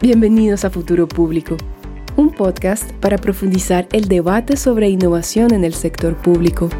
Bienvenidos 0.00 0.64
a 0.64 0.70
Futuro 0.70 1.08
Público, 1.08 1.56
un 2.14 2.30
podcast 2.30 2.92
para 3.00 3.18
profundizar 3.18 3.88
el 3.90 4.06
debate 4.06 4.56
sobre 4.56 4.88
innovación 4.88 5.52
en 5.52 5.64
el 5.64 5.74
sector 5.74 6.16
público. 6.16 6.70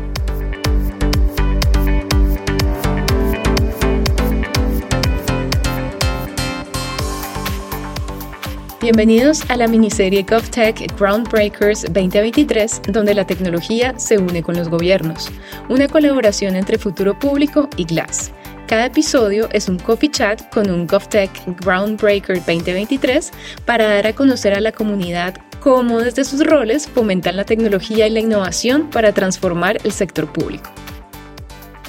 Bienvenidos 8.81 9.51
a 9.51 9.57
la 9.57 9.67
miniserie 9.67 10.23
GovTech 10.23 10.97
Groundbreakers 10.97 11.87
2023, 11.93 12.83
donde 12.93 13.15
la 13.15 13.27
tecnología 13.27 13.99
se 13.99 14.19
une 14.19 14.45
con 14.45 14.55
los 14.55 14.69
gobiernos, 14.69 15.29
una 15.69 15.89
colaboración 15.89 16.55
entre 16.55 16.79
Futuro 16.79 17.19
Público 17.19 17.69
y 17.77 17.85
Glass. 17.85 18.31
Cada 18.69 18.85
episodio 18.85 19.49
es 19.55 19.67
un 19.71 19.79
coffee 19.79 20.11
chat 20.11 20.47
con 20.53 20.69
un 20.69 20.87
GovTech 20.87 21.31
Groundbreaker 21.65 22.37
2023 22.37 23.31
para 23.65 23.95
dar 23.95 24.07
a 24.09 24.13
conocer 24.13 24.53
a 24.53 24.61
la 24.61 24.73
comunidad 24.73 25.39
cómo 25.61 26.01
desde 26.01 26.23
sus 26.23 26.45
roles 26.45 26.87
fomentan 26.87 27.37
la 27.37 27.45
tecnología 27.45 28.07
y 28.07 28.11
la 28.11 28.21
innovación 28.21 28.91
para 28.91 29.15
transformar 29.15 29.79
el 29.85 29.93
sector 29.93 30.31
público. 30.31 30.69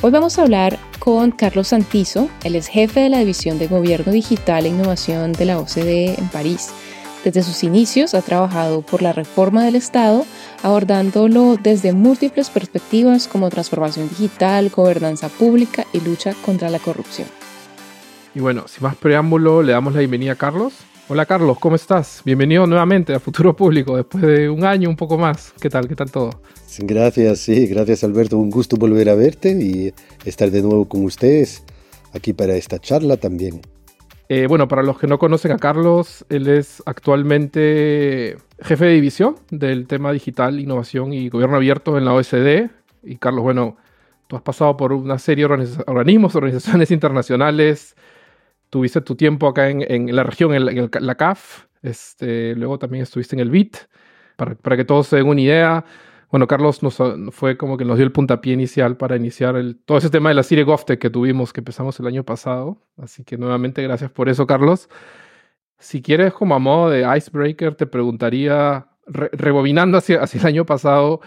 Hoy 0.02 0.12
vamos 0.12 0.40
a 0.40 0.44
hablar 0.44 0.80
con 1.00 1.32
Carlos 1.32 1.68
Santizo, 1.68 2.30
él 2.46 2.56
es 2.56 2.68
jefe 2.68 3.02
de 3.02 3.10
la 3.10 3.20
División 3.20 3.60
de 3.60 3.68
Gobierno 3.68 4.14
Digital 4.14 4.66
e 4.66 4.70
Innovación 4.70 5.34
de 5.34 5.44
la 5.44 5.60
OCDE 5.60 6.16
en 6.18 6.30
París. 6.30 6.70
Desde 7.26 7.44
sus 7.44 7.66
inicios 7.66 8.14
ha 8.14 8.22
trabajado 8.22 8.84
por 8.84 9.02
la 9.02 9.12
reforma 9.12 9.66
del 9.66 9.76
Estado, 9.76 10.26
abordándolo 10.64 11.58
desde 11.62 11.94
múltiples 11.94 12.50
perspectivas 12.50 13.28
como 13.28 13.50
transformación 13.50 14.10
digital, 14.10 14.70
gobernanza 14.70 15.30
pública 15.30 15.86
y 15.94 16.02
lucha 16.02 16.34
contra 16.46 16.70
la 16.70 16.80
corrupción. 16.80 17.28
Y 18.36 18.40
bueno, 18.40 18.68
sin 18.68 18.84
más 18.84 18.96
preámbulo, 18.96 19.64
le 19.64 19.72
damos 19.72 19.94
la 19.94 20.00
bienvenida 20.00 20.34
a 20.34 20.36
Carlos. 20.36 20.74
Hola 21.08 21.26
Carlos, 21.26 21.58
¿cómo 21.60 21.76
estás? 21.76 22.22
Bienvenido 22.24 22.68
nuevamente 22.68 23.16
a 23.16 23.20
Futuro 23.20 23.56
Público 23.56 23.98
después 23.98 24.24
de 24.24 24.48
un 24.48 24.64
año, 24.64 24.90
un 24.90 24.96
poco 24.96 25.18
más. 25.18 25.54
¿Qué 25.60 25.68
tal? 25.68 25.88
¿Qué 25.88 25.96
tal 25.96 26.12
todo? 26.12 26.42
Gracias, 26.78 27.40
sí, 27.40 27.66
gracias 27.66 28.04
Alberto. 28.04 28.38
Un 28.38 28.52
gusto 28.52 28.78
volver 28.78 29.10
a 29.10 29.16
verte 29.16 29.58
y 29.60 29.92
estar 30.24 30.52
de 30.52 30.62
nuevo 30.62 30.88
con 30.88 31.04
ustedes 31.04 31.64
aquí 32.14 32.34
para 32.34 32.56
esta 32.56 32.78
charla 32.78 33.18
también. 33.18 33.62
Eh, 34.32 34.46
bueno, 34.46 34.68
para 34.68 34.84
los 34.84 35.00
que 35.00 35.08
no 35.08 35.18
conocen 35.18 35.52
a 35.52 35.58
Carlos, 35.58 36.24
él 36.30 36.48
es 36.48 36.84
actualmente 36.86 38.38
jefe 38.62 38.86
de 38.86 38.94
división 38.94 39.38
del 39.50 39.88
tema 39.88 40.12
digital, 40.12 40.60
innovación 40.60 41.14
y 41.14 41.30
gobierno 41.30 41.56
abierto 41.56 41.98
en 41.98 42.06
la 42.06 42.14
OSD. 42.14 42.70
Y 43.02 43.18
Carlos, 43.18 43.42
bueno, 43.42 43.78
tú 44.28 44.36
has 44.36 44.44
pasado 44.44 44.78
por 44.78 44.94
una 44.94 45.18
serie 45.18 45.48
de 45.48 45.68
organismos, 45.88 46.36
organizaciones 46.36 46.92
internacionales. 46.92 47.96
Tuviste 48.70 49.02
tu 49.02 49.16
tiempo 49.16 49.48
acá 49.48 49.68
en, 49.68 50.16
la 50.16 50.24
región, 50.24 50.54
en 50.54 50.92
la, 50.92 51.16
CAF. 51.16 51.66
Este, 51.82 52.54
luego 52.56 52.78
también 52.78 53.02
estuviste 53.02 53.36
en 53.36 53.40
el 53.40 53.50
BIT. 53.50 53.78
Para, 54.36 54.54
para 54.54 54.78
que 54.78 54.86
todos 54.86 55.08
se 55.08 55.16
den 55.18 55.28
una 55.28 55.42
idea, 55.42 55.86
bueno, 56.32 56.48
Carlos 56.48 56.84
nos 56.84 56.98
fue 57.32 57.58
como 57.58 57.78
que 57.78 57.86
nos 57.86 57.98
dio 57.98 58.06
el 58.06 58.12
puntapié 58.12 58.54
inicial 58.54 58.98
para 58.98 59.16
iniciar 59.16 59.56
todo 59.86 59.98
ese 59.98 60.12
tema 60.12 60.30
de 60.30 60.36
la 60.36 60.44
serie 60.44 60.64
GovTech 60.64 61.00
que 61.00 61.10
tuvimos, 61.10 61.54
que 61.54 61.62
empezamos 61.62 62.00
el 62.00 62.08
año 62.08 62.24
pasado. 62.24 62.78
Así 62.98 63.24
que 63.24 63.38
nuevamente 63.38 63.82
gracias 63.82 64.12
por 64.12 64.30
eso, 64.30 64.46
Carlos. 64.46 64.90
Si 65.80 66.02
quieres, 66.02 66.34
como 66.34 66.56
a 66.56 66.60
modo 66.60 66.90
de 66.92 67.06
icebreaker, 67.18 67.76
te 67.76 67.88
preguntaría, 67.88 68.88
rebobinando 69.08 69.98
hacia, 69.98 70.22
hacia 70.22 70.42
el 70.42 70.48
año 70.48 70.66
pasado, 70.66 71.22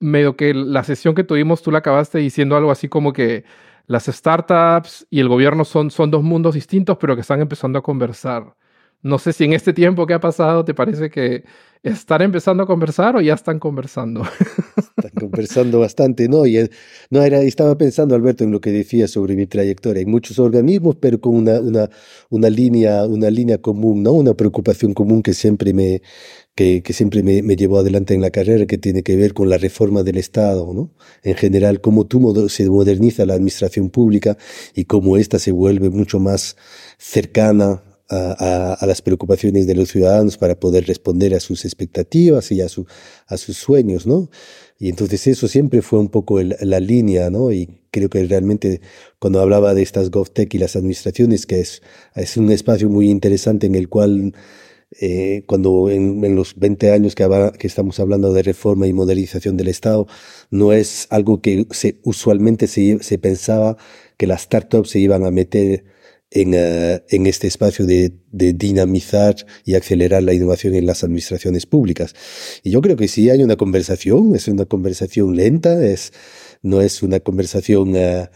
medio 0.00 0.36
que 0.36 0.54
la 0.54 0.84
sesión 0.84 1.14
que 1.14 1.24
tuvimos, 1.24 1.62
tú 1.62 1.70
la 1.72 1.78
acabaste 1.78 2.18
diciendo 2.18 2.56
algo 2.56 2.70
así 2.70 2.88
como 2.88 3.12
que 3.12 3.44
las 3.86 4.06
startups 4.06 5.06
y 5.10 5.20
el 5.20 5.28
gobierno 5.28 5.64
son, 5.64 5.90
son 5.90 6.10
dos 6.10 6.22
mundos 6.22 6.54
distintos, 6.54 6.98
pero 6.98 7.14
que 7.16 7.22
están 7.22 7.40
empezando 7.40 7.78
a 7.78 7.82
conversar. 7.82 8.54
No 9.04 9.18
sé 9.18 9.34
si 9.34 9.44
en 9.44 9.52
este 9.52 9.74
tiempo 9.74 10.06
que 10.06 10.14
ha 10.14 10.20
pasado 10.20 10.64
te 10.64 10.72
parece 10.72 11.10
que 11.10 11.44
están 11.82 12.22
empezando 12.22 12.62
a 12.62 12.66
conversar 12.66 13.14
o 13.16 13.20
ya 13.20 13.34
están 13.34 13.58
conversando. 13.58 14.22
Están 14.96 15.10
conversando 15.20 15.80
bastante, 15.80 16.26
¿no? 16.26 16.46
Y 16.46 16.70
no 17.10 17.22
era, 17.22 17.42
estaba 17.42 17.76
pensando, 17.76 18.14
Alberto, 18.14 18.44
en 18.44 18.50
lo 18.50 18.62
que 18.62 18.72
decía 18.72 19.06
sobre 19.06 19.36
mi 19.36 19.46
trayectoria. 19.46 20.00
Hay 20.00 20.06
muchos 20.06 20.38
organismos, 20.38 20.96
pero 20.96 21.20
con 21.20 21.34
una, 21.34 21.60
una, 21.60 21.90
una, 22.30 22.48
línea, 22.48 23.04
una 23.04 23.28
línea 23.28 23.58
común, 23.58 24.02
¿no? 24.02 24.12
Una 24.12 24.32
preocupación 24.32 24.94
común 24.94 25.22
que 25.22 25.34
siempre 25.34 25.74
me, 25.74 26.00
que, 26.54 26.82
que 26.82 26.94
siempre 26.94 27.22
me, 27.22 27.42
me, 27.42 27.56
llevó 27.56 27.80
adelante 27.80 28.14
en 28.14 28.22
la 28.22 28.30
carrera, 28.30 28.64
que 28.64 28.78
tiene 28.78 29.02
que 29.02 29.16
ver 29.16 29.34
con 29.34 29.50
la 29.50 29.58
reforma 29.58 30.02
del 30.02 30.16
Estado, 30.16 30.72
¿no? 30.72 30.94
En 31.22 31.34
general, 31.34 31.82
cómo 31.82 32.08
se 32.48 32.70
moderniza 32.70 33.26
la 33.26 33.34
administración 33.34 33.90
pública 33.90 34.38
y 34.74 34.86
cómo 34.86 35.18
ésta 35.18 35.38
se 35.38 35.52
vuelve 35.52 35.90
mucho 35.90 36.18
más 36.18 36.56
cercana 36.96 37.82
a, 38.14 38.86
las 38.86 39.02
preocupaciones 39.02 39.66
de 39.66 39.74
los 39.74 39.90
ciudadanos 39.90 40.38
para 40.38 40.58
poder 40.58 40.86
responder 40.86 41.34
a 41.34 41.40
sus 41.40 41.64
expectativas 41.64 42.50
y 42.52 42.60
a, 42.60 42.68
su, 42.68 42.86
a 43.26 43.36
sus 43.36 43.56
sueños, 43.56 44.06
¿no? 44.06 44.30
Y 44.78 44.88
entonces 44.88 45.26
eso 45.26 45.48
siempre 45.48 45.82
fue 45.82 45.98
un 45.98 46.08
poco 46.08 46.40
la 46.42 46.80
línea, 46.80 47.30
¿no? 47.30 47.52
Y 47.52 47.80
creo 47.90 48.08
que 48.10 48.24
realmente 48.24 48.80
cuando 49.18 49.40
hablaba 49.40 49.74
de 49.74 49.82
estas 49.82 50.10
GovTech 50.10 50.52
y 50.54 50.58
las 50.58 50.76
administraciones, 50.76 51.46
que 51.46 51.60
es, 51.60 51.82
es 52.14 52.36
un 52.36 52.50
espacio 52.50 52.88
muy 52.88 53.08
interesante 53.08 53.66
en 53.66 53.76
el 53.76 53.88
cual 53.88 54.34
eh, 55.00 55.42
cuando 55.46 55.90
en, 55.90 56.34
los 56.36 56.54
20 56.56 56.92
años 56.92 57.14
que, 57.14 57.28
que, 57.58 57.66
estamos 57.66 57.98
hablando 57.98 58.32
de 58.32 58.42
reforma 58.42 58.86
y 58.86 58.92
modernización 58.92 59.56
del 59.56 59.68
Estado, 59.68 60.06
no 60.50 60.72
es 60.72 61.06
algo 61.10 61.40
que 61.40 61.66
se, 61.70 61.98
usualmente 62.04 62.68
se, 62.68 63.02
se 63.02 63.18
pensaba 63.18 63.76
que 64.16 64.26
las 64.26 64.42
startups 64.42 64.90
se 64.90 65.00
iban 65.00 65.24
a 65.24 65.30
meter 65.30 65.84
eh, 66.36 67.04
en, 67.10 67.26
este 67.28 67.46
espacio 67.46 67.86
de, 67.86 68.12
dinamizar 68.32 69.36
y 69.64 69.76
acelerar 69.76 70.24
la 70.24 70.34
innovación 70.34 70.74
en 70.74 70.84
las 70.84 71.04
administraciones 71.04 71.64
públicas. 71.64 72.12
Y 72.64 72.72
yo 72.72 72.80
creo 72.80 72.96
que 72.96 73.06
sí 73.06 73.30
hay 73.30 73.42
una 73.44 73.54
conversación, 73.54 74.34
es 74.34 74.48
una 74.48 74.64
conversación 74.64 75.36
lenta, 75.36 75.84
es, 75.86 76.12
no 76.60 76.80
es 76.80 77.04
una 77.04 77.20
conversación 77.20 77.94
eh, 77.94 78.28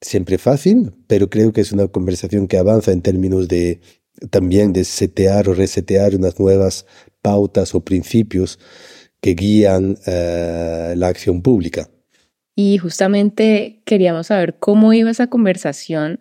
siempre 0.00 0.38
fácil, 0.38 0.94
pero 1.06 1.30
creo 1.30 1.52
que 1.52 1.60
es 1.60 1.70
una 1.70 1.86
conversación 1.86 2.48
que 2.48 2.58
avanza 2.58 2.90
en 2.90 3.02
términos 3.02 3.46
de 3.46 3.80
también 4.30 4.72
de 4.72 4.82
setear 4.84 5.48
o 5.48 5.54
resetear 5.54 6.16
unas 6.16 6.40
nuevas 6.40 6.86
pautas 7.22 7.72
o 7.76 7.84
principios 7.84 8.58
que 9.20 9.34
guían 9.34 9.96
eh, 10.06 10.94
la 10.96 11.06
acción 11.06 11.40
pública. 11.40 11.88
Y 12.56 12.78
justamente 12.78 13.80
queríamos 13.84 14.26
saber 14.26 14.56
cómo 14.58 14.92
iba 14.92 15.10
esa 15.10 15.28
conversación 15.28 16.18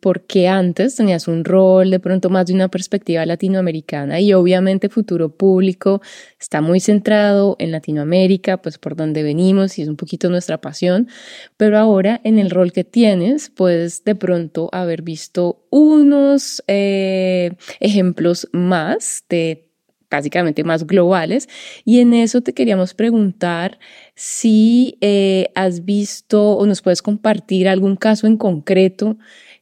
porque 0.00 0.48
antes 0.48 0.96
tenías 0.96 1.28
un 1.28 1.44
rol 1.44 1.90
de 1.90 2.00
pronto 2.00 2.28
más 2.28 2.46
de 2.46 2.54
una 2.54 2.68
perspectiva 2.68 3.24
latinoamericana 3.24 4.20
y 4.20 4.32
obviamente 4.32 4.88
futuro 4.88 5.28
público 5.28 6.00
está 6.40 6.60
muy 6.60 6.80
centrado 6.80 7.56
en 7.58 7.70
Latinoamérica, 7.70 8.60
pues 8.60 8.78
por 8.78 8.96
donde 8.96 9.22
venimos 9.22 9.78
y 9.78 9.82
es 9.82 9.88
un 9.88 9.96
poquito 9.96 10.28
nuestra 10.28 10.60
pasión, 10.60 11.08
pero 11.56 11.78
ahora 11.78 12.20
en 12.24 12.38
el 12.38 12.50
rol 12.50 12.72
que 12.72 12.84
tienes 12.84 13.50
puedes 13.50 14.04
de 14.04 14.14
pronto 14.14 14.68
haber 14.72 15.02
visto 15.02 15.64
unos 15.70 16.62
eh, 16.66 17.52
ejemplos 17.78 18.48
más 18.52 19.24
de 19.28 19.69
básicamente 20.10 20.64
más 20.64 20.86
globales. 20.86 21.48
Y 21.84 22.00
en 22.00 22.12
eso 22.14 22.40
te 22.40 22.52
queríamos 22.52 22.94
preguntar 22.94 23.78
si 24.14 24.98
eh, 25.00 25.50
has 25.54 25.84
visto 25.84 26.56
o 26.56 26.66
nos 26.66 26.82
puedes 26.82 27.02
compartir 27.02 27.68
algún 27.68 27.96
caso 27.96 28.26
en 28.26 28.36
concreto 28.36 29.16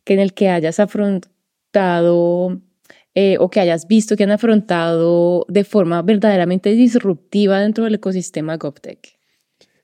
que 0.04 0.14
en 0.14 0.20
el 0.20 0.32
que 0.32 0.48
hayas 0.48 0.80
afrontado 0.80 2.60
eh, 3.14 3.36
o 3.38 3.50
que 3.50 3.60
hayas 3.60 3.86
visto 3.86 4.16
que 4.16 4.24
han 4.24 4.30
afrontado 4.30 5.44
de 5.48 5.64
forma 5.64 6.00
verdaderamente 6.02 6.70
disruptiva 6.70 7.60
dentro 7.60 7.84
del 7.84 7.96
ecosistema 7.96 8.56
GovTech. 8.56 9.17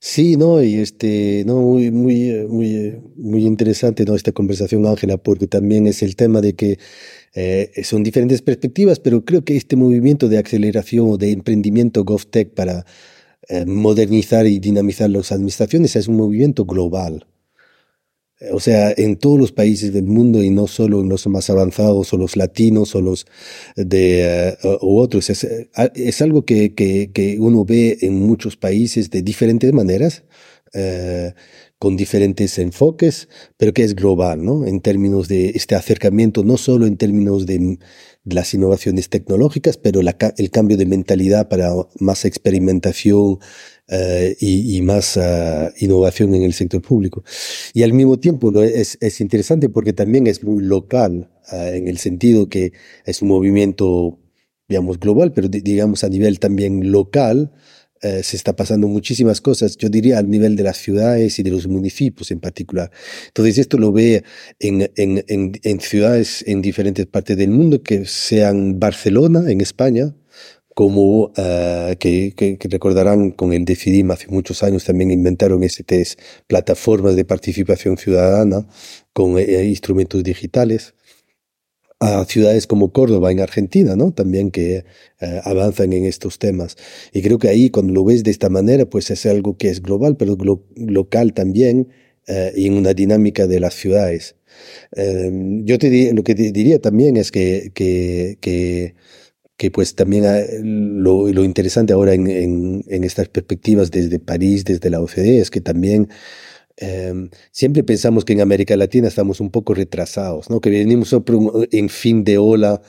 Sí, 0.06 0.36
no, 0.36 0.62
y 0.62 0.74
este, 0.76 1.44
no, 1.46 1.62
muy, 1.62 1.90
muy, 1.90 2.46
muy, 2.46 3.00
muy 3.16 3.46
interesante, 3.46 4.04
¿no? 4.04 4.14
Esta 4.14 4.32
conversación, 4.32 4.84
Ángela, 4.86 5.16
porque 5.16 5.46
también 5.46 5.86
es 5.86 6.02
el 6.02 6.14
tema 6.14 6.42
de 6.42 6.54
que 6.54 6.78
eh, 7.32 7.70
son 7.84 8.02
diferentes 8.02 8.42
perspectivas, 8.42 9.00
pero 9.00 9.24
creo 9.24 9.46
que 9.46 9.56
este 9.56 9.76
movimiento 9.76 10.28
de 10.28 10.36
aceleración 10.36 11.06
o 11.08 11.16
de 11.16 11.32
emprendimiento 11.32 12.04
GovTech 12.04 12.50
para 12.52 12.84
eh, 13.48 13.64
modernizar 13.64 14.46
y 14.46 14.58
dinamizar 14.58 15.08
las 15.08 15.32
administraciones 15.32 15.96
es 15.96 16.06
un 16.06 16.16
movimiento 16.16 16.66
global. 16.66 17.26
O 18.52 18.60
sea, 18.60 18.92
en 18.96 19.16
todos 19.16 19.38
los 19.38 19.52
países 19.52 19.92
del 19.92 20.04
mundo 20.04 20.42
y 20.42 20.50
no 20.50 20.66
solo 20.66 21.00
en 21.00 21.08
los 21.08 21.26
más 21.26 21.50
avanzados 21.50 22.12
o 22.12 22.16
los 22.16 22.36
latinos 22.36 22.94
o 22.94 23.00
los 23.00 23.26
de 23.76 24.56
uh, 24.62 25.00
otros. 25.00 25.30
Es, 25.30 25.46
es 25.94 26.22
algo 26.22 26.44
que, 26.44 26.74
que, 26.74 27.10
que, 27.12 27.38
uno 27.40 27.64
ve 27.64 27.98
en 28.00 28.20
muchos 28.20 28.56
países 28.56 29.10
de 29.10 29.22
diferentes 29.22 29.72
maneras, 29.72 30.22
uh, 30.74 31.32
con 31.78 31.96
diferentes 31.96 32.58
enfoques, 32.58 33.28
pero 33.56 33.74
que 33.74 33.84
es 33.84 33.94
global, 33.94 34.44
¿no? 34.44 34.64
En 34.64 34.80
términos 34.80 35.28
de 35.28 35.50
este 35.50 35.74
acercamiento, 35.74 36.42
no 36.42 36.56
solo 36.56 36.86
en 36.86 36.96
términos 36.96 37.46
de 37.46 37.78
las 38.24 38.54
innovaciones 38.54 39.10
tecnológicas, 39.10 39.76
pero 39.76 40.00
el 40.00 40.50
cambio 40.50 40.76
de 40.76 40.86
mentalidad 40.86 41.48
para 41.48 41.72
más 41.98 42.24
experimentación 42.24 43.38
eh, 43.88 44.34
y, 44.40 44.80
más 44.80 45.18
ah, 45.18 45.70
innovación 45.78 46.34
en 46.34 46.42
el 46.42 46.54
sector 46.54 46.80
público. 46.80 47.22
Y 47.74 47.82
al 47.82 47.92
mismo 47.92 48.18
tiempo 48.18 48.50
es, 48.62 48.96
es 49.02 49.20
interesante 49.20 49.68
porque 49.68 49.92
también 49.92 50.26
es 50.26 50.42
muy 50.42 50.64
local, 50.64 51.30
ah, 51.48 51.68
en 51.68 51.86
el 51.86 51.98
sentido 51.98 52.48
que 52.48 52.72
es 53.04 53.20
un 53.20 53.28
movimiento, 53.28 54.18
digamos, 54.68 54.98
global, 54.98 55.32
pero 55.34 55.48
digamos 55.48 56.02
a 56.02 56.08
nivel 56.08 56.40
también 56.40 56.90
local, 56.90 57.52
eh, 58.04 58.22
se 58.22 58.36
está 58.36 58.54
pasando 58.54 58.86
muchísimas 58.86 59.40
cosas, 59.40 59.78
yo 59.78 59.88
diría 59.88 60.18
al 60.18 60.28
nivel 60.28 60.56
de 60.56 60.62
las 60.62 60.76
ciudades 60.76 61.38
y 61.38 61.42
de 61.42 61.50
los 61.50 61.66
municipios 61.66 62.30
en 62.30 62.38
particular. 62.38 62.90
Entonces 63.28 63.56
esto 63.56 63.78
lo 63.78 63.92
ve 63.92 64.24
en, 64.60 64.90
en, 64.96 65.24
en, 65.26 65.80
ciudades 65.80 66.44
en 66.46 66.60
diferentes 66.60 67.06
partes 67.06 67.38
del 67.38 67.48
mundo, 67.48 67.82
que 67.82 68.04
sean 68.04 68.78
Barcelona, 68.78 69.50
en 69.50 69.62
España, 69.62 70.14
como 70.74 71.28
uh, 71.28 71.96
que, 71.98 72.34
que, 72.36 72.58
recordarán 72.68 73.30
con 73.30 73.54
el 73.54 73.64
Decidim 73.64 74.10
hace 74.10 74.26
muchos 74.28 74.62
años 74.62 74.84
también 74.84 75.10
inventaron 75.10 75.62
estas 75.62 76.18
plataformas 76.46 77.16
de 77.16 77.24
participación 77.24 77.96
ciudadana 77.96 78.66
con 79.14 79.38
eh, 79.38 79.64
instrumentos 79.64 80.22
digitales 80.22 80.94
a 82.04 82.24
ciudades 82.26 82.66
como 82.66 82.92
Córdoba 82.92 83.32
en 83.32 83.40
Argentina, 83.40 83.96
¿no? 83.96 84.12
También 84.12 84.50
que 84.50 84.84
eh, 85.20 85.40
avanzan 85.44 85.92
en 85.94 86.04
estos 86.04 86.38
temas. 86.38 86.76
Y 87.12 87.22
creo 87.22 87.38
que 87.38 87.48
ahí 87.48 87.70
cuando 87.70 87.94
lo 87.94 88.04
ves 88.04 88.24
de 88.24 88.30
esta 88.30 88.50
manera, 88.50 88.84
pues 88.84 89.10
es 89.10 89.24
algo 89.24 89.56
que 89.56 89.70
es 89.70 89.80
global, 89.80 90.16
pero 90.16 90.36
local 90.76 91.32
también 91.32 91.88
eh, 92.26 92.52
y 92.56 92.66
en 92.66 92.74
una 92.74 92.92
dinámica 92.92 93.46
de 93.46 93.58
las 93.58 93.74
ciudades. 93.74 94.36
Em, 94.92 95.64
yo 95.64 95.78
te 95.78 96.12
lo 96.12 96.22
que 96.22 96.34
te 96.34 96.52
diría 96.52 96.78
también 96.78 97.16
es 97.16 97.32
que, 97.32 97.72
que, 97.74 98.36
que, 98.40 98.94
que 99.56 99.70
pues 99.70 99.94
también 99.94 100.24
eh, 100.26 100.60
lo, 100.62 101.28
lo, 101.32 101.42
interesante 101.42 101.94
ahora 101.94 102.12
en, 102.14 102.28
en, 102.28 102.84
en 102.88 103.04
estas 103.04 103.28
perspectivas 103.28 103.90
desde 103.90 104.18
París, 104.18 104.64
desde 104.64 104.90
la 104.90 105.00
OCDE, 105.00 105.40
es 105.40 105.50
que 105.50 105.60
también 105.62 106.08
Em, 106.76 107.30
siempre 107.52 107.84
pensamos 107.84 108.24
que 108.24 108.32
en 108.32 108.40
América 108.40 108.76
Latina 108.76 109.08
estamos 109.08 109.40
un 109.40 109.50
poco 109.50 109.74
retrasados, 109.74 110.50
¿no? 110.50 110.60
que 110.60 110.70
venimos 110.70 111.14
en 111.70 111.88
fin 111.88 112.24
de 112.24 112.38
ola, 112.38 112.82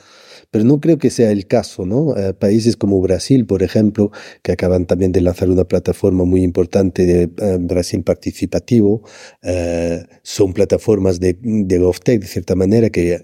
pero 0.50 0.64
no 0.64 0.80
creo 0.80 0.98
que 0.98 1.10
sea 1.10 1.30
el 1.30 1.46
caso. 1.46 1.86
¿no? 1.86 2.16
Eh, 2.16 2.34
países 2.34 2.76
como 2.76 3.00
Brasil, 3.00 3.46
por 3.46 3.62
ejemplo, 3.62 4.10
que 4.42 4.52
acaban 4.52 4.86
también 4.86 5.12
de 5.12 5.20
lanzar 5.20 5.50
una 5.50 5.64
plataforma 5.64 6.24
muy 6.24 6.42
importante 6.42 7.06
de 7.06 7.22
eh, 7.22 7.58
Brasil 7.60 8.02
Participativo, 8.02 9.02
eh, 9.42 10.04
son 10.22 10.52
plataformas 10.52 11.20
de, 11.20 11.38
de 11.40 11.78
GovTech, 11.78 12.20
de 12.20 12.26
cierta 12.26 12.54
manera, 12.54 12.90
que 12.90 13.20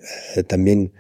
también 0.47 0.93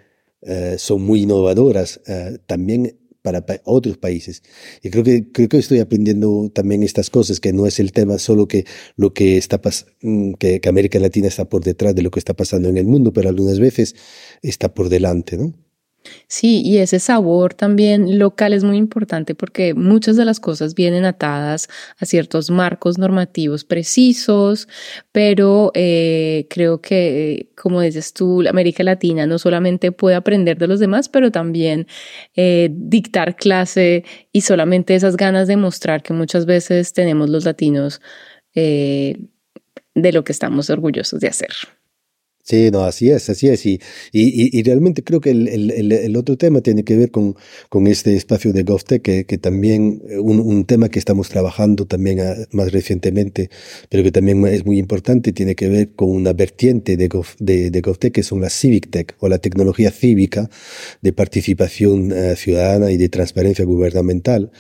son 0.76 1.03
muy 1.03 1.23
innovadoras. 1.23 2.00
también 2.47 2.99
para 3.23 3.45
otros 3.65 3.97
países. 3.99 4.43
Y 4.83 4.91
creo 4.91 5.05
que, 5.05 5.31
creo 5.33 5.49
que 5.49 5.59
estoy 5.59 5.79
aprendiendo 5.79 6.51
también 6.55 6.83
estas 6.83 7.11
cosas, 7.11 7.41
que 7.41 7.53
no 7.53 7.67
es 7.67 7.81
el 7.81 7.93
tema 7.93 8.19
solo 8.19 8.49
que 8.49 8.65
lo 8.97 9.15
que 9.15 9.37
está 9.37 9.61
mm, 10.03 10.35
que, 10.35 10.61
que 10.61 10.69
América 10.69 10.99
Latina 10.99 11.29
está 11.29 11.49
por 11.49 11.63
detrás 11.65 11.95
de 11.95 12.03
lo 12.03 12.11
que 12.11 12.19
está 12.19 12.35
pasando 12.35 12.69
en 12.69 12.77
el 12.77 12.87
mundo, 12.87 13.13
pero 13.13 13.29
algunas 13.29 13.61
veces 13.61 13.95
está 14.43 14.75
por 14.75 14.89
delante, 14.89 15.37
¿no? 15.37 15.55
Sí, 16.27 16.63
y 16.65 16.79
ese 16.79 16.99
sabor 16.99 17.55
también 17.55 18.19
local 18.19 18.53
es 18.53 18.65
muy 18.65 18.77
importante 18.77 19.35
porque 19.35 19.75
muchas 19.75 20.17
de 20.17 20.25
las 20.25 20.41
cosas 20.41 20.75
vienen 20.75 21.05
atadas 21.05 21.69
a 21.99 22.07
ciertos 22.07 22.51
marcos 22.51 22.99
normativos 22.99 23.65
precisos, 23.65 24.69
pero 25.13 25.71
eh, 25.75 26.47
creo 26.51 26.81
que, 26.81 27.51
como 27.57 27.81
dices 27.81 28.13
tú, 28.15 28.43
América 28.49 28.83
Latina 28.83 29.27
no 29.27 29.39
solamente 29.39 29.93
puede 29.93 30.17
aprender 30.17 30.59
de 30.59 30.67
los 30.67 30.81
demás, 30.81 31.09
pero 31.09 31.31
también 31.31 31.87
eh, 32.35 32.69
dictar 32.73 33.37
clase 33.37 34.05
y 34.33 34.41
solamente 34.41 34.95
esas 34.95 35.17
ganas 35.17 35.47
de 35.49 35.57
mostrar 35.57 36.03
que 36.03 36.15
muchas 36.15 36.47
veces 36.47 36.93
tenemos 36.93 37.31
los 37.31 37.45
latinos 37.45 38.01
eh, 38.55 39.19
de 39.95 40.13
lo 40.13 40.25
que 40.25 40.33
estamos 40.33 40.71
orgullosos 40.71 41.21
de 41.21 41.29
hacer. 41.29 41.51
Sí, 42.44 42.73
no, 42.73 42.83
así 42.85 43.09
es, 43.09 43.31
así 43.31 43.49
es. 43.49 43.65
Y, 43.67 43.79
y, 44.12 44.59
y 44.59 44.62
realmente 44.65 45.05
creo 45.05 45.21
que 45.21 45.31
el, 45.31 45.47
el, 45.47 45.93
el, 45.93 46.17
otro 46.17 46.37
tema 46.37 46.61
tiene 46.61 46.83
que 46.83 46.97
ver 46.97 47.12
con, 47.12 47.37
con 47.69 47.87
este 47.87 48.17
espacio 48.17 48.53
de 48.53 48.65
GovTech, 48.65 49.00
que, 49.00 49.27
que 49.27 49.39
también 49.39 50.03
eh, 50.09 50.19
un, 50.19 50.41
un, 50.41 50.65
tema 50.65 50.89
que 50.89 50.99
estamos 50.99 51.29
trabajando 51.29 51.87
también 51.87 52.19
ah, 52.19 52.35
más 52.50 52.73
recientemente, 52.73 53.49
pero 53.89 54.03
que 54.03 54.11
también 54.11 54.44
es 54.49 54.67
muy 54.67 54.79
importante, 54.79 55.33
tiene 55.33 55.55
que 55.55 55.69
ver 55.69 55.93
con 55.94 56.11
una 56.11 56.33
vertiente 56.33 56.97
de, 56.97 57.06
Gov, 57.06 57.27
de, 57.39 57.71
de 57.71 57.81
GovTech, 57.81 58.12
que 58.12 58.25
son 58.25 58.41
las 58.41 58.55
Civic 58.55 58.91
Tech 58.91 59.15
o 59.21 59.29
la 59.29 59.39
tecnología 59.39 59.93
cívica 59.93 60.50
de 61.00 61.12
participación 61.12 62.11
uh, 62.11 62.35
ciudadana 62.35 62.91
y 62.91 62.97
de 62.97 63.09
transparencia 63.09 63.65
gubernamental, 63.65 64.50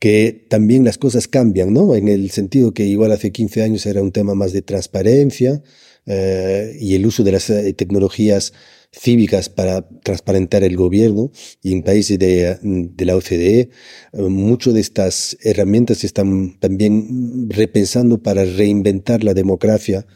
que 0.00 0.46
también 0.48 0.84
las 0.84 0.98
cosas 0.98 1.28
cambian, 1.28 1.72
¿no? 1.72 1.94
En 1.94 2.08
el 2.08 2.30
sentido 2.30 2.74
que 2.74 2.86
igual 2.86 3.12
hace 3.12 3.30
15 3.30 3.62
años 3.62 3.86
era 3.86 4.02
un 4.02 4.10
tema 4.10 4.34
más 4.34 4.52
de 4.52 4.62
transparencia, 4.62 5.62
eh, 6.06 6.76
y 6.80 6.94
el 6.94 7.06
uso 7.06 7.22
de 7.24 7.32
las 7.32 7.50
eh, 7.50 7.72
tecnologías 7.74 8.52
cívicas 8.92 9.48
para 9.48 9.88
transparentar 10.02 10.64
el 10.64 10.76
gobierno 10.76 11.30
y 11.62 11.72
en 11.72 11.82
países 11.82 12.18
de, 12.18 12.58
de 12.62 13.04
la 13.04 13.16
OCDE, 13.16 13.60
eh, 13.60 13.70
muchas 14.14 14.74
de 14.74 14.80
estas 14.80 15.36
herramientas 15.42 15.98
se 15.98 16.06
están 16.06 16.58
también 16.58 17.48
repensando 17.50 18.22
para 18.22 18.44
reinventar 18.44 19.22
la 19.22 19.34
democracia 19.34 20.06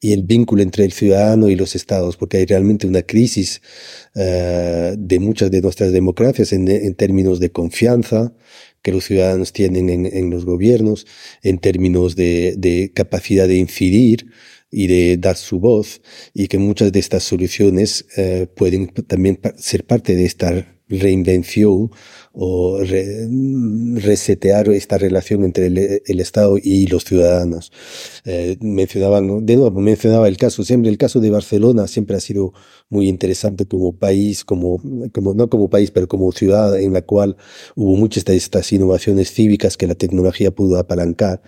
y 0.00 0.12
el 0.12 0.22
vínculo 0.22 0.62
entre 0.62 0.84
el 0.84 0.92
ciudadano 0.92 1.48
y 1.48 1.56
los 1.56 1.74
estados, 1.74 2.16
porque 2.18 2.36
hay 2.36 2.44
realmente 2.44 2.86
una 2.86 3.02
crisis 3.02 3.62
uh, 4.14 4.94
de 4.98 5.18
muchas 5.18 5.50
de 5.50 5.62
nuestras 5.62 5.92
democracias 5.92 6.52
en, 6.52 6.68
en, 6.68 6.94
términos 6.94 7.40
de 7.40 7.50
confianza 7.50 8.34
que 8.82 8.92
los 8.92 9.04
ciudadanos 9.04 9.54
tienen 9.54 9.88
en, 9.88 10.04
en 10.04 10.28
los 10.28 10.44
gobiernos, 10.44 11.06
en 11.42 11.58
términos 11.58 12.16
de, 12.16 12.54
de 12.58 12.92
capacidad 12.92 13.48
de 13.48 13.56
incidir 13.56 14.26
y 14.74 14.88
de 14.88 15.16
dar 15.16 15.36
su 15.36 15.60
voz 15.60 16.02
y 16.34 16.48
que 16.48 16.58
muchas 16.58 16.90
de 16.90 16.98
estas 16.98 17.22
soluciones 17.22 18.06
eh, 18.16 18.48
pueden 18.54 18.88
también 18.88 19.38
ser 19.56 19.84
parte 19.84 20.16
de 20.16 20.24
esta 20.24 20.66
reinvención 20.88 21.90
o 22.32 22.80
resetear 22.80 24.68
esta 24.70 24.98
relación 24.98 25.44
entre 25.44 25.66
el, 25.66 26.20
Estado 26.20 26.58
y 26.62 26.86
los 26.88 27.04
ciudadanos. 27.04 27.72
Eh, 28.24 28.56
mencionaban, 28.60 29.46
de 29.46 29.56
nuevo, 29.56 29.80
mencionaba 29.80 30.28
el 30.28 30.36
caso, 30.36 30.64
siempre 30.64 30.90
el 30.90 30.98
caso 30.98 31.20
de 31.20 31.30
Barcelona 31.30 31.86
siempre 31.86 32.16
ha 32.16 32.20
sido 32.20 32.52
muy 32.88 33.08
interesante 33.08 33.66
como 33.66 33.96
país, 33.96 34.44
como, 34.44 34.80
como 35.12 35.34
no 35.34 35.48
como 35.48 35.70
país, 35.70 35.90
pero 35.90 36.08
como 36.08 36.32
ciudad 36.32 36.78
en 36.78 36.92
la 36.92 37.02
cual 37.02 37.36
hubo 37.76 37.96
muchas 37.96 38.24
de 38.24 38.36
estas 38.36 38.72
innovaciones 38.72 39.32
cívicas 39.32 39.76
que 39.76 39.86
la 39.86 39.94
tecnología 39.94 40.50
pudo 40.50 40.78
apalancar. 40.78 41.40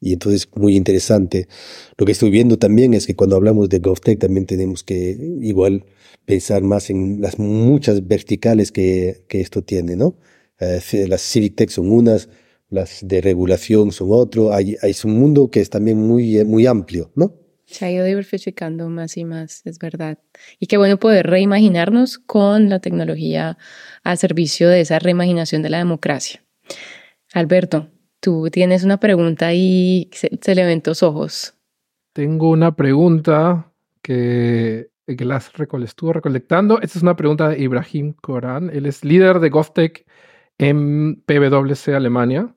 Y 0.00 0.12
entonces, 0.12 0.48
muy 0.54 0.76
interesante. 0.76 1.48
Lo 1.96 2.06
que 2.06 2.12
estoy 2.12 2.30
viendo 2.30 2.58
también 2.58 2.94
es 2.94 3.06
que 3.06 3.16
cuando 3.16 3.36
hablamos 3.36 3.68
de 3.68 3.80
GovTech 3.80 4.18
también 4.18 4.46
tenemos 4.46 4.84
que 4.84 5.16
igual 5.40 5.84
pensar 6.24 6.62
más 6.62 6.90
en 6.90 7.20
las 7.20 7.38
muchas 7.38 8.06
verticales 8.06 8.70
que, 8.70 9.24
que 9.28 9.40
esto 9.40 9.62
tiene, 9.62 9.96
¿no? 9.96 10.16
Eh, 10.60 11.06
las 11.08 11.22
Civic 11.22 11.56
Tech 11.56 11.70
son 11.70 11.90
unas, 11.90 12.28
las 12.68 13.00
de 13.02 13.20
regulación 13.20 13.92
son 13.92 14.08
otro. 14.10 14.52
Hay, 14.52 14.76
hay 14.82 14.94
un 15.04 15.18
mundo 15.18 15.50
que 15.50 15.60
es 15.60 15.70
también 15.70 15.98
muy, 15.98 16.44
muy 16.44 16.66
amplio, 16.66 17.10
¿no? 17.14 17.34
Se 17.66 17.84
ha 17.84 17.90
ido 17.90 18.04
diversificando 18.04 18.88
más 18.88 19.16
y 19.18 19.24
más, 19.24 19.60
es 19.66 19.78
verdad. 19.78 20.18
Y 20.58 20.68
qué 20.68 20.78
bueno 20.78 20.98
poder 20.98 21.26
reimaginarnos 21.26 22.18
con 22.18 22.70
la 22.70 22.80
tecnología 22.80 23.58
al 24.02 24.16
servicio 24.16 24.68
de 24.70 24.80
esa 24.80 24.98
reimaginación 24.98 25.62
de 25.62 25.70
la 25.70 25.78
democracia. 25.78 26.42
Alberto, 27.34 27.90
tú 28.20 28.48
tienes 28.50 28.84
una 28.84 28.98
pregunta 28.98 29.52
y 29.52 30.10
se, 30.12 30.30
se 30.40 30.54
le 30.54 30.64
ven 30.64 30.82
tus 30.82 31.02
ojos. 31.02 31.54
Tengo 32.12 32.50
una 32.50 32.74
pregunta 32.74 33.72
que, 34.02 34.90
que 35.06 35.24
las 35.24 35.50
estuvo 35.84 36.12
recolectando. 36.12 36.80
Esta 36.80 36.98
es 36.98 37.02
una 37.02 37.16
pregunta 37.16 37.50
de 37.50 37.60
Ibrahim 37.60 38.14
Koran. 38.14 38.70
Él 38.72 38.86
es 38.86 39.04
líder 39.04 39.40
de 39.40 39.50
GovTech 39.50 40.06
en 40.58 41.22
PwC 41.26 41.94
Alemania. 41.94 42.54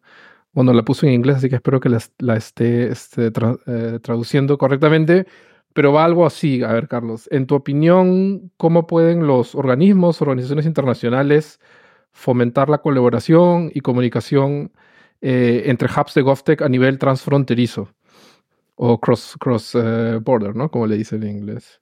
Bueno, 0.54 0.74
la 0.74 0.84
puso 0.84 1.06
en 1.06 1.14
inglés, 1.14 1.38
así 1.38 1.50
que 1.50 1.56
espero 1.56 1.80
que 1.80 1.90
la, 1.90 2.36
esté, 2.36 2.92
esté 2.92 3.32
eh, 3.68 4.00
traduciendo 4.02 4.58
correctamente. 4.58 5.28
Pero 5.74 5.94
va 5.94 6.04
algo 6.04 6.26
así, 6.26 6.64
a 6.64 6.74
ver, 6.74 6.90
Carlos. 6.90 7.30
En 7.32 7.48
tu 7.48 7.56
opinión, 7.56 8.52
¿cómo 8.58 8.88
pueden 8.88 9.28
los 9.28 9.56
organismos, 9.56 10.22
organizaciones 10.22 10.66
internacionales 10.66 11.60
fomentar 12.12 12.70
la 12.70 12.80
colaboración 12.80 13.72
y 13.74 13.82
comunicación 13.82 14.72
eh, 15.22 15.64
entre 15.66 15.88
hubs 15.88 16.14
de 16.14 16.22
GovTech 16.22 16.62
a 16.62 16.70
nivel 16.70 16.98
transfronterizo? 16.98 17.90
O 18.76 19.00
cross, 19.00 19.36
cross 19.40 19.76
eh, 19.76 20.20
border, 20.22 20.56
¿no? 20.56 20.70
Como 20.70 20.88
le 20.88 20.98
dice 20.98 21.16
en 21.16 21.24
inglés. 21.24 21.80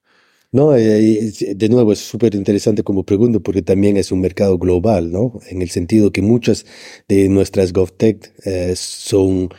No, 0.52 0.76
eh, 0.76 1.32
de 1.56 1.70
nuevo 1.70 1.94
es 1.94 2.00
súper 2.00 2.34
interesante 2.34 2.84
como 2.84 3.04
pregunta 3.04 3.40
porque 3.40 3.62
también 3.62 3.98
es 3.98 4.12
un 4.12 4.20
mercado 4.20 4.58
global, 4.58 5.12
¿no? 5.12 5.40
En 5.50 5.62
el 5.62 5.70
sentido 5.70 6.12
que 6.12 6.24
muchas 6.24 6.66
de 7.08 7.30
nuestras 7.30 7.72
GovTech 7.72 8.34
son 8.76 9.50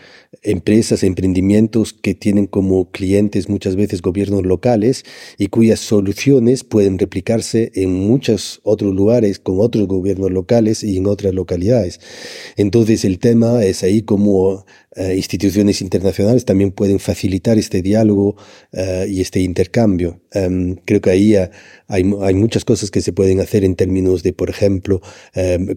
empresas, 0.42 1.02
emprendimientos 1.02 1.92
que 1.92 2.14
tienen 2.14 2.46
como 2.46 2.90
clientes 2.90 3.48
muchas 3.48 3.76
veces 3.76 4.00
gobiernos 4.00 4.44
locales 4.44 5.04
y 5.38 5.48
cuyas 5.48 5.80
soluciones 5.80 6.64
pueden 6.64 6.98
replicarse 6.98 7.72
en 7.74 7.92
muchos 7.92 8.60
otros 8.62 8.94
lugares 8.94 9.38
con 9.38 9.60
otros 9.60 9.88
gobiernos 9.88 10.30
locales 10.30 10.82
y 10.82 10.96
en 10.96 11.06
otras 11.06 11.34
localidades. 11.34 12.00
Entonces 12.56 13.04
el 13.04 13.18
tema 13.18 13.64
es 13.64 13.82
ahí 13.82 14.02
como 14.02 14.64
eh, 14.96 15.14
instituciones 15.14 15.82
internacionales 15.82 16.44
también 16.44 16.72
pueden 16.72 16.98
facilitar 16.98 17.58
este 17.58 17.80
diálogo 17.80 18.34
eh, 18.72 19.06
y 19.08 19.20
este 19.20 19.38
intercambio. 19.38 20.20
Em, 20.32 20.74
creo 20.84 21.00
que 21.00 21.10
ahí 21.10 21.36
hay, 21.36 21.48
hay, 22.20 22.34
muchas 22.34 22.64
cosas 22.64 22.90
que 22.90 23.00
se 23.00 23.12
pueden 23.12 23.38
hacer 23.38 23.64
en 23.64 23.76
términos 23.76 24.24
de, 24.24 24.32
por 24.32 24.50
ejemplo, 24.50 25.00
em, 25.34 25.76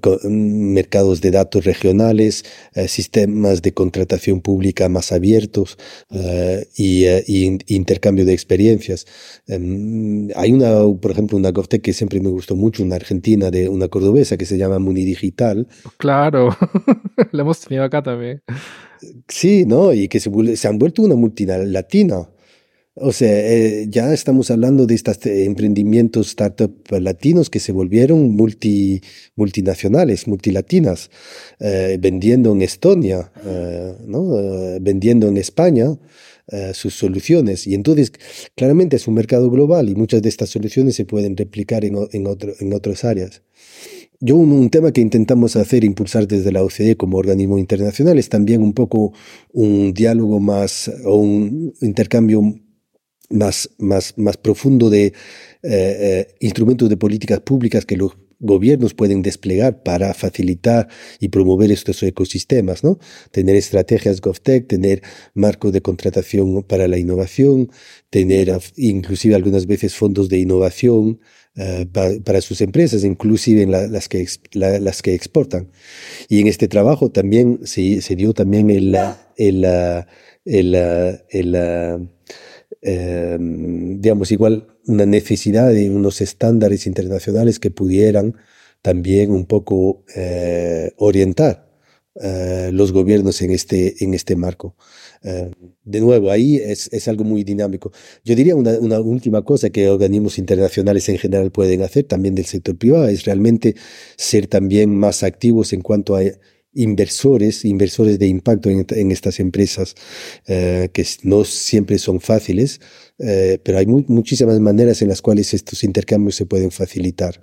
mercados 0.74 1.22
de 1.22 1.30
datos 1.30 1.64
regionales, 1.64 2.44
eh, 2.74 2.88
sistemas 2.88 3.62
de 3.62 3.74
contratación 3.74 4.42
pública 4.44 4.90
más 4.90 5.12
abiertos 5.12 5.78
uh, 6.12 6.62
y, 6.76 7.08
uh, 7.08 7.22
y, 7.26 7.58
intercambio 7.68 8.26
de 8.26 8.34
experiencias. 8.34 9.08
Um, 9.48 10.30
hay 10.36 10.52
una, 10.52 10.84
por 11.02 11.12
ejemplo, 11.12 11.38
una 11.38 11.52
GovTech 11.52 11.82
que 11.82 11.94
siempre 11.94 12.20
me 12.20 12.30
gustó 12.30 12.56
mucho, 12.56 12.84
una 12.84 12.98
argentina 12.98 13.50
de 13.50 13.70
una 13.70 13.88
cordobesa 13.88 14.38
que 14.38 14.46
se 14.46 14.58
llama 14.58 14.78
Munidigital. 14.80 15.68
Claro, 15.98 16.56
la 17.32 17.42
hemos 17.42 17.62
tenido 17.62 17.84
acá 17.84 18.04
también. 18.04 18.42
Sí, 19.28 19.66
¿no? 19.66 19.94
Y 19.94 20.08
que 20.08 20.20
se, 20.20 20.32
se 20.56 20.68
han 20.68 20.78
vuelto 20.78 21.02
una 21.02 21.16
multinacional 21.16 21.76
o 22.96 23.12
sea, 23.12 23.32
eh, 23.32 23.88
ya 23.90 24.14
estamos 24.14 24.52
hablando 24.52 24.86
de 24.86 24.94
estos 24.94 25.26
eh, 25.26 25.46
emprendimientos 25.46 26.28
startup 26.28 26.74
latinos 26.92 27.50
que 27.50 27.60
se 27.60 27.72
volvieron 27.72 28.36
multi, 28.36 29.02
multinacionales, 29.36 30.28
multilatinas, 30.28 31.10
eh, 31.60 31.98
vendiendo 32.00 32.52
en 32.52 32.62
Estonia, 32.62 33.32
eh, 33.46 33.96
¿no? 34.06 34.40
Eh, 34.40 34.80
vendiendo 34.80 35.28
en 35.28 35.38
España 35.38 35.98
eh, 36.48 36.72
sus 36.74 36.94
soluciones. 36.94 37.66
Y 37.66 37.74
entonces, 37.74 38.12
claramente 38.56 38.98
es 38.98 39.08
un 39.08 39.16
mercado 39.16 39.50
global 39.50 39.90
y 39.90 39.96
muchas 39.96 40.22
de 40.22 40.30
estas 40.30 40.50
soluciones 40.50 40.96
se 40.96 41.06
pueden 41.06 41.36
replicar 41.36 41.86
en, 41.86 41.96
en, 42.12 42.28
otro, 42.28 42.54
en 42.60 42.74
otras 42.74 43.06
áreas. 43.06 43.42
Yo 44.20 44.36
un, 44.36 44.52
un, 44.52 44.70
tema 44.70 44.92
que 44.92 45.02
intentamos 45.02 45.56
hacer, 45.56 45.84
impulsar 45.84 46.28
desde 46.28 46.52
la 46.52 46.64
OCDE 46.64 46.96
como 46.96 47.18
organismo 47.18 47.58
internacional, 47.58 48.20
es 48.20 48.30
también 48.30 48.62
un 48.62 48.74
poco 48.74 49.14
un 49.52 49.94
diálogo 49.94 50.40
más 50.40 50.92
o 51.06 51.16
un 51.16 51.74
intercambio 51.82 52.42
más, 53.30 53.70
más, 53.78 54.14
más 54.18 54.38
profundo 54.38 54.90
de 54.90 55.06
eh, 55.06 55.12
eh, 55.64 56.36
instrumentos 56.40 56.90
de 56.90 56.98
políticas 56.98 57.40
públicas 57.40 57.86
que 57.86 57.98
los 57.98 58.14
gobiernos 58.44 58.94
pueden 58.94 59.22
desplegar 59.22 59.84
para 59.84 60.14
facilitar 60.14 60.90
y 61.20 61.30
promover 61.30 61.72
estos 61.72 62.04
ecosistemas, 62.04 62.84
¿no? 62.84 63.00
Tener 63.32 63.56
estrategias 63.56 64.20
GovTech, 64.20 64.68
tener 64.68 65.02
marcos 65.34 65.72
de 65.72 65.82
contratación 65.82 66.62
para 66.64 66.90
la 66.90 66.98
innovación, 66.98 67.72
tener 68.10 68.52
inclusive 68.76 69.36
algunas 69.36 69.66
veces 69.66 69.96
fondos 69.96 70.28
de 70.28 70.40
innovación 70.40 71.22
uh, 71.56 71.86
para, 71.86 72.20
para, 72.20 72.42
sus 72.42 72.60
empresas, 72.60 73.06
inclusive 73.06 73.62
en 73.62 73.72
la, 73.72 73.88
las, 73.88 74.10
que, 74.10 74.28
la, 74.52 74.78
las 74.80 75.02
que 75.02 75.14
exportan. 75.14 75.72
Y 76.28 76.42
en 76.42 76.48
este 76.48 76.68
trabajo 76.68 77.12
también 77.12 77.62
se, 77.64 78.02
se 78.02 78.18
dio 78.18 78.34
también 78.34 78.70
el, 78.70 78.98
el, 79.38 79.66
el, 80.44 80.76
el 81.30 82.10
eh, 82.84 83.38
digamos, 83.40 84.32
igual 84.32 84.68
una 84.86 85.06
necesidad 85.06 85.70
de 85.72 85.90
unos 85.90 86.22
estándares 86.22 86.86
internacionales 86.88 87.60
que 87.60 87.72
pudieran 87.72 88.36
también 88.82 89.32
un 89.32 89.46
poco 89.46 90.04
eh, 90.16 90.92
orientar 90.98 91.74
eh, 92.22 92.70
los 92.72 92.92
gobiernos 92.92 93.42
en 93.42 93.52
este, 93.52 94.04
en 94.04 94.14
este 94.14 94.36
marco. 94.36 94.76
Eh, 95.24 95.50
de 95.84 96.00
nuevo, 96.02 96.30
ahí 96.30 96.58
es, 96.58 96.88
es, 96.94 97.08
algo 97.08 97.24
muy 97.24 97.44
dinámico. 97.44 97.92
Yo 98.24 98.36
diría 98.36 98.56
una, 98.56 98.78
una, 98.78 99.00
última 99.00 99.42
cosa 99.44 99.72
que 99.72 99.90
organismos 99.90 100.38
internacionales 100.38 101.10
en 101.10 101.18
general 101.18 101.50
pueden 101.52 101.82
hacer, 101.82 102.04
también 102.04 102.36
del 102.36 102.46
sector 102.46 102.78
privado, 102.78 103.08
es 103.08 103.26
realmente 103.26 103.76
ser 104.16 104.46
también 104.48 104.96
más 104.96 105.24
activos 105.24 105.74
en 105.74 105.82
cuanto 105.82 106.16
a 106.16 106.22
inversores, 106.74 107.66
inversores 107.66 108.20
de 108.20 108.28
impacto 108.28 108.70
en, 108.70 109.12
estas 109.12 109.40
empresas, 109.40 109.96
eh, 110.48 110.90
que 110.94 111.06
no 111.24 111.44
siempre 111.44 111.98
son 111.98 112.20
fáciles, 112.20 112.82
eh, 113.20 113.60
pero 113.64 113.78
hay 113.78 113.86
muchísimas 113.86 114.60
maneras 114.60 115.02
en 115.02 115.10
las 115.10 115.22
cuales 115.22 115.54
estos 115.54 115.84
intercambios 115.84 116.36
se 116.36 116.46
pueden 116.46 116.72
facilitar. 116.72 117.40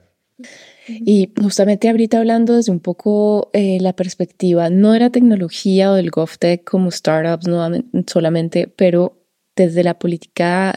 Y 0.89 1.33
justamente 1.41 1.89
ahorita 1.89 2.19
hablando 2.19 2.57
desde 2.57 2.73
un 2.73 2.81
poco 2.81 3.51
eh, 3.53 3.79
la 3.81 3.95
perspectiva, 3.95 4.71
no 4.71 4.93
de 4.93 5.01
la 5.01 5.11
tecnología 5.11 5.93
o 5.93 5.95
del 5.95 6.11
GovTech 6.11 6.65
como 6.65 6.91
startups 6.91 7.47
solamente, 8.09 8.67
pero 8.67 9.17
desde 9.55 9.85
la 9.85 9.99
política 9.99 10.75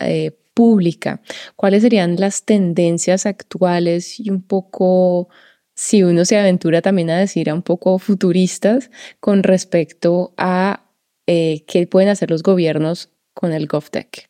pública, 0.54 1.22
¿cuáles 1.56 1.82
serían 1.82 2.18
las 2.18 2.44
tendencias 2.44 3.26
actuales 3.26 4.20
y 4.20 4.30
un 4.30 4.44
poco 4.44 5.30
si 5.76 6.04
uno 6.04 6.26
se 6.26 6.38
aventura 6.38 6.82
también 6.82 7.10
a 7.10 7.18
decir 7.18 7.50
a 7.50 7.54
un 7.54 7.64
poco 7.64 8.00
futuristas 8.00 8.92
con 9.20 9.44
respecto 9.44 10.34
a 10.38 10.92
eh, 11.28 11.64
qué 11.68 11.88
pueden 11.88 12.10
hacer 12.10 12.30
los 12.30 12.44
gobiernos 12.44 13.10
con 13.34 13.54
el 13.54 13.68
GovTech. 13.68 14.30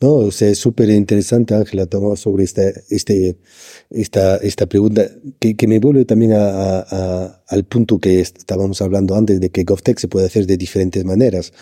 No, 0.00 0.14
o 0.14 0.30
sea, 0.30 0.48
es 0.48 0.58
súper 0.58 0.88
interesante, 0.90 1.54
Ángela, 1.54 1.86
sobre 2.16 2.44
esta, 2.44 2.62
este, 2.88 3.38
esta, 3.90 4.36
esta 4.36 4.66
pregunta 4.66 5.10
que, 5.38 5.66
me 5.66 5.78
vuelve 5.78 6.04
también 6.06 6.32
a, 6.34 7.42
al 7.46 7.64
punto 7.64 7.98
que 7.98 8.20
estábamos 8.20 8.80
hablando 8.80 9.14
antes 9.14 9.40
de 9.40 9.50
que 9.50 9.64
GovTech 9.64 9.98
se 9.98 10.08
puede 10.08 10.26
hacer 10.26 10.46
de 10.46 10.56
diferentes 10.56 11.04
maneras. 11.04 11.52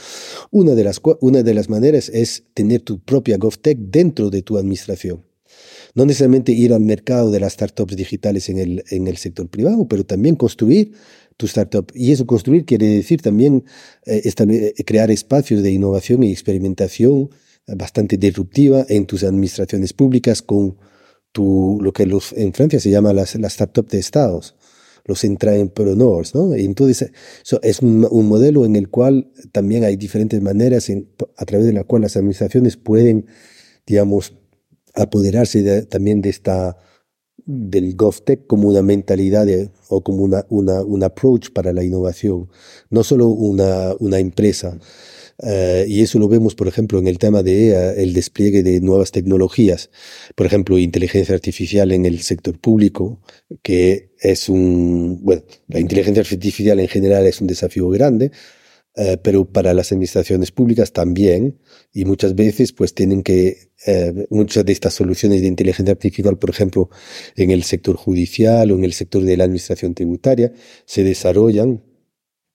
Una 0.51 0.75
de 0.75 0.85
las, 0.85 1.01
una 1.21 1.43
de 1.43 1.55
las 1.55 1.69
maneras 1.69 2.09
es 2.09 2.45
tener 2.55 2.83
tu 2.83 3.01
propia 3.01 3.39
GovTech 3.39 3.79
dentro 3.79 4.31
de 4.31 4.43
tu 4.43 4.57
administración 4.57 5.25
no 5.97 6.05
necesariamente 6.05 6.53
ir 6.53 6.75
al 6.75 6.83
mercado 6.83 7.31
de 7.31 7.41
las 7.41 7.55
startups 7.55 7.97
digitales 7.97 8.51
en 8.51 8.59
el, 8.59 8.85
en 8.91 9.09
el 9.09 9.17
sector 9.17 9.49
privado, 9.49 9.89
pero 9.89 10.05
también 10.05 10.37
construir 10.37 10.93
tu 11.39 11.47
startup. 11.47 11.91
Y 11.95 12.13
eso 12.13 12.27
construir 12.27 12.67
quiere 12.67 12.87
decir 12.87 13.23
también 13.23 13.65
eh, 14.05 14.23
eh, 14.25 14.85
crear 14.85 15.11
espacios 15.11 15.63
de 15.63 15.73
innovación 15.73 16.23
y 16.23 16.31
experimentación 16.31 17.31
bastante 17.67 18.19
disruptiva 18.19 18.85
en 18.89 19.07
tus 19.07 19.25
administraciones 19.25 19.93
públicas 19.95 20.43
con 20.43 20.77
tu, 21.33 21.79
lo 21.81 21.93
que 21.93 22.07
los, 22.07 22.33
en 22.35 22.53
Francia 22.53 22.79
se 22.79 22.91
llama 22.91 23.13
las, 23.13 23.35
las 23.37 23.55
startups 23.55 23.91
de 23.91 23.99
estados, 23.99 24.55
los 25.07 25.25
intrapreneurs, 25.25 26.35
¿no? 26.35 26.55
Entonces 26.55 27.11
eso 27.43 27.59
es 27.63 27.81
un, 27.81 28.07
un, 28.09 28.29
modelo 28.29 28.67
en 28.67 28.77
el 28.77 28.89
cual 28.89 29.33
también 29.51 29.83
hay 29.83 29.97
diferentes 29.97 30.41
maneras 30.43 30.91
en, 30.91 31.09
a 31.37 31.45
través 31.47 31.67
de 31.67 31.73
la 31.73 31.85
cual 31.85 32.03
las 32.03 32.17
administraciones 32.17 32.77
pueden, 32.77 33.27
digamos, 33.87 34.35
apoderarse 34.97 35.63
de, 35.63 35.83
también 35.83 36.21
de 36.23 36.31
esta 36.31 36.77
del 37.47 37.95
GovTech 37.95 38.47
como 38.47 38.69
una 38.69 38.83
mentalidad 38.83 39.47
o 39.89 40.03
como 40.03 40.25
una, 40.25 40.45
un 40.83 41.03
approach 41.05 41.51
para 41.53 41.73
la 41.73 41.85
innovación, 41.85 42.49
no 42.91 43.05
solo 43.05 43.29
una, 43.29 43.95
una 44.01 44.19
empresa. 44.19 44.79
Uh, 45.39 45.85
y 45.87 46.01
eso 46.01 46.19
lo 46.19 46.29
vemos, 46.29 46.55
por 46.55 46.67
ejemplo, 46.67 46.99
en 46.99 47.07
el 47.07 47.19
tema 47.19 47.43
de 47.43 47.73
uh, 47.73 48.01
el 48.01 48.15
despliegue 48.15 48.63
de 48.63 48.81
nuevas 48.81 49.13
tecnologías, 49.13 49.91
por 50.35 50.47
ejemplo, 50.47 50.79
inteligencia 50.79 51.35
artificial 51.35 51.93
en 51.93 52.07
el 52.07 52.23
sector 52.23 52.59
público, 52.59 53.21
que 53.63 54.15
es 54.19 54.49
un, 54.49 55.21
bueno, 55.23 55.43
la 55.69 55.79
inteligencia 55.79 56.23
artificial 56.23 56.81
en 56.81 56.89
general 56.89 57.27
es 57.27 57.43
un 57.43 57.49
desafío 57.49 57.91
grande, 57.91 58.33
uh, 58.97 59.17
pero 59.23 59.45
para 59.45 59.75
las 59.75 59.93
administraciones 59.93 60.51
públicas 60.51 60.93
también, 60.93 61.59
y 61.93 62.05
muchas 62.05 62.35
veces 62.35 62.73
pues 62.73 62.95
tienen 62.95 63.23
que 63.23 63.71
eh, 63.87 64.27
muchas 64.31 64.65
de 64.65 64.73
estas 64.73 64.95
soluciones 64.95 65.43
de 65.43 65.49
inteligencia 65.49 65.93
artificial, 65.93 66.39
por 66.39 66.51
ejemplo, 66.51 66.91
en 67.37 67.51
el 67.51 67.63
sector 67.63 67.97
judicial 67.97 68.71
o 68.71 68.75
en 68.77 68.85
el 68.85 68.93
sector 68.93 69.23
de 69.23 69.37
la 69.37 69.45
administración 69.45 69.95
tributaria, 69.95 70.53
se 70.87 71.05
desarrollan 71.05 71.83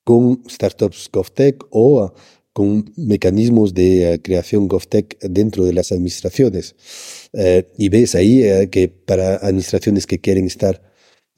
con 0.04 0.44
startups 0.50 1.10
GovTech 1.12 1.64
o 1.70 2.14
con 2.54 2.92
mecanismos 2.98 3.74
de 3.74 4.16
uh, 4.16 4.22
creación 4.22 4.68
GovTech 4.68 5.20
dentro 5.22 5.64
de 5.64 5.74
las 5.74 5.92
administraciones. 5.92 6.76
Uh, 7.34 7.64
y 7.78 7.90
ves 7.90 8.16
ahí 8.16 8.44
uh, 8.44 8.70
que 8.70 8.90
para 8.90 9.36
administraciones 9.38 10.06
que 10.06 10.20
quieren 10.20 10.46
estar 10.46 10.82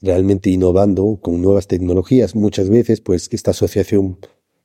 realmente 0.00 0.50
innovando 0.50 1.20
con 1.22 1.40
nuevas 1.40 1.66
tecnologías, 1.66 2.34
muchas 2.34 2.68
veces, 2.68 3.00
pues, 3.00 3.28
esta 3.32 3.52
asociación 3.52 4.18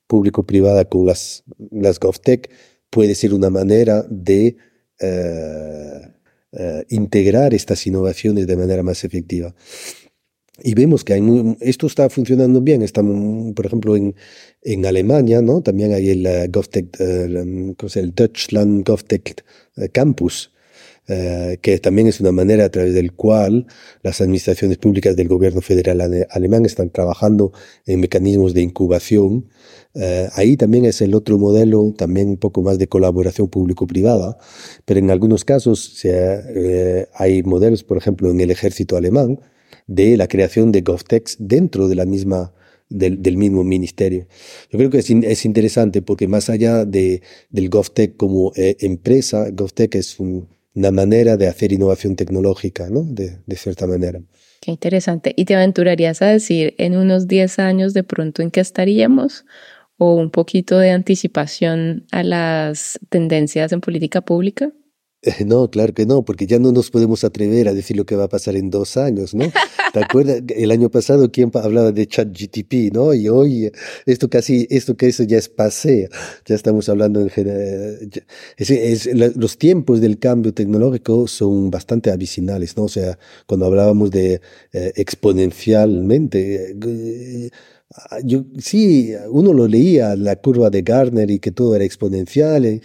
público-privada 0.09 0.85
con 0.85 1.05
las, 1.05 1.43
las 1.71 1.99
GovTech 1.99 2.49
puede 2.89 3.13
ser 3.13 3.31
una 3.33 3.51
manera 3.51 4.03
de 4.09 4.57
uh, 5.01 6.57
uh, 6.57 6.81
integrar 6.89 7.53
estas 7.53 7.85
innovaciones 7.85 8.47
de 8.47 8.57
manera 8.57 8.81
más 8.81 9.03
efectiva. 9.03 9.53
Y 10.61 10.73
vemos 10.73 11.03
que 11.05 11.13
esto 11.61 11.85
está 11.87 12.09
funcionando 12.09 12.59
bien. 12.59 12.81
Estamos, 12.81 13.53
por 13.53 13.65
ejemplo, 13.67 13.95
en, 13.95 14.15
en 14.63 14.85
Alemania, 14.85 15.41
¿no? 15.41 15.61
También 15.61 15.93
hay 15.93 16.09
el 16.09 16.25
uh, 16.25 16.51
GovTech, 16.51 16.99
el 16.99 18.13
Deutschland 18.15 18.83
GovTech 18.85 19.45
Campus, 19.93 20.51
eh, 21.11 21.57
que 21.63 21.79
también 21.79 22.05
es 22.05 22.19
una 22.19 22.31
manera 22.31 22.65
a 22.65 22.69
través 22.69 22.93
del 22.93 23.13
cual 23.13 23.65
las 24.03 24.21
administraciones 24.21 24.77
públicas 24.77 25.15
del 25.15 25.27
gobierno 25.27 25.59
federal 25.59 26.01
alemán 26.29 26.67
están 26.67 26.91
trabajando 26.91 27.51
en 27.87 27.99
mecanismos 27.99 28.53
de 28.53 28.61
incubación. 28.61 29.49
Eh, 29.95 30.29
ahí 30.33 30.55
también 30.55 30.85
es 30.85 31.01
el 31.01 31.15
otro 31.15 31.39
modelo, 31.39 31.95
también 31.97 32.29
un 32.29 32.37
poco 32.37 32.61
más 32.61 32.77
de 32.77 32.87
colaboración 32.87 33.47
público-privada, 33.47 34.37
pero 34.85 34.99
en 34.99 35.09
algunos 35.09 35.45
casos 35.45 35.99
eh, 36.03 37.07
hay 37.15 37.41
modelos, 37.41 37.83
por 37.83 37.97
ejemplo, 37.97 38.29
en 38.29 38.39
el 38.39 38.51
ejército 38.51 38.95
alemán, 38.95 39.39
de 39.87 40.15
la 40.15 40.27
creación 40.27 40.71
de 40.71 40.81
GovTechs 40.81 41.37
dentro 41.39 41.87
de 41.87 41.95
la 41.95 42.05
misma 42.05 42.53
del, 42.87 43.23
del, 43.23 43.37
mismo 43.37 43.63
ministerio. 43.63 44.27
Yo 44.71 44.77
creo 44.77 44.91
que 44.91 44.99
es, 44.99 45.09
es, 45.09 45.45
interesante 45.45 46.03
porque 46.03 46.27
más 46.27 46.49
allá 46.49 46.85
de, 46.85 47.21
del 47.49 47.69
GovTech 47.69 48.15
como 48.15 48.51
empresa, 48.55 49.49
GovTech 49.51 49.95
es 49.95 50.19
un, 50.19 50.47
una 50.75 50.91
manera 50.91 51.37
de 51.37 51.47
hacer 51.47 51.71
innovación 51.71 52.15
tecnológica, 52.15 52.89
¿no? 52.89 53.03
De, 53.03 53.39
de, 53.45 53.55
cierta 53.55 53.87
manera. 53.87 54.21
Qué 54.61 54.71
interesante. 54.71 55.33
¿Y 55.35 55.45
te 55.45 55.55
aventurarías 55.55 56.21
a 56.21 56.27
decir 56.27 56.75
en 56.77 56.95
unos 56.95 57.27
10 57.27 57.59
años 57.59 57.93
de 57.93 58.03
pronto 58.03 58.41
en 58.41 58.51
qué 58.51 58.59
estaríamos? 58.59 59.45
¿O 59.97 60.15
un 60.15 60.31
poquito 60.31 60.77
de 60.77 60.91
anticipación 60.91 62.05
a 62.11 62.23
las 62.23 62.99
tendencias 63.09 63.71
en 63.71 63.81
política 63.81 64.21
pública? 64.21 64.71
No, 65.45 65.69
claro 65.69 65.93
que 65.93 66.05
no, 66.05 66.23
porque 66.23 66.47
ya 66.47 66.59
no 66.59 66.71
nos 66.71 66.91
podemos 66.91 67.23
atrever 67.23 67.67
a 67.67 67.73
decir 67.73 67.97
lo 67.97 68.05
que 68.05 68.15
va 68.15 68.25
a 68.25 68.29
pasar 68.29 68.55
en 68.55 68.69
dos 68.69 68.97
años, 68.97 69.33
¿no? 69.33 69.45
¿Te 69.93 69.99
acuerdas? 70.03 70.41
El 70.55 70.71
año 70.71 70.89
pasado, 70.89 71.31
¿quién 71.31 71.51
hablaba 71.53 71.91
de 71.91 72.07
ChatGTP, 72.07 72.93
no? 72.93 73.13
Y 73.13 73.27
hoy, 73.27 73.71
esto 74.05 74.29
casi, 74.29 74.67
esto 74.69 74.95
que 74.95 75.07
eso 75.07 75.23
ya 75.23 75.37
es 75.37 75.49
paseo. 75.49 76.09
Ya 76.45 76.55
estamos 76.55 76.89
hablando 76.89 77.19
en 77.21 77.29
general. 77.29 78.09
los 79.35 79.57
tiempos 79.57 79.99
del 79.99 80.19
cambio 80.19 80.53
tecnológico 80.53 81.27
son 81.27 81.71
bastante 81.71 82.11
avicinales, 82.11 82.77
¿no? 82.77 82.83
O 82.83 82.89
sea, 82.89 83.17
cuando 83.47 83.65
hablábamos 83.65 84.11
de 84.11 84.41
eh, 84.73 84.93
exponencialmente, 84.95 86.75
eh, 86.85 87.49
yo, 88.23 88.43
sí, 88.59 89.13
uno 89.31 89.53
lo 89.53 89.67
leía, 89.67 90.15
la 90.15 90.35
curva 90.35 90.69
de 90.69 90.83
Gartner 90.83 91.31
y 91.31 91.39
que 91.39 91.51
todo 91.51 91.75
era 91.75 91.83
exponencial. 91.83 92.65
Y, 92.65 92.81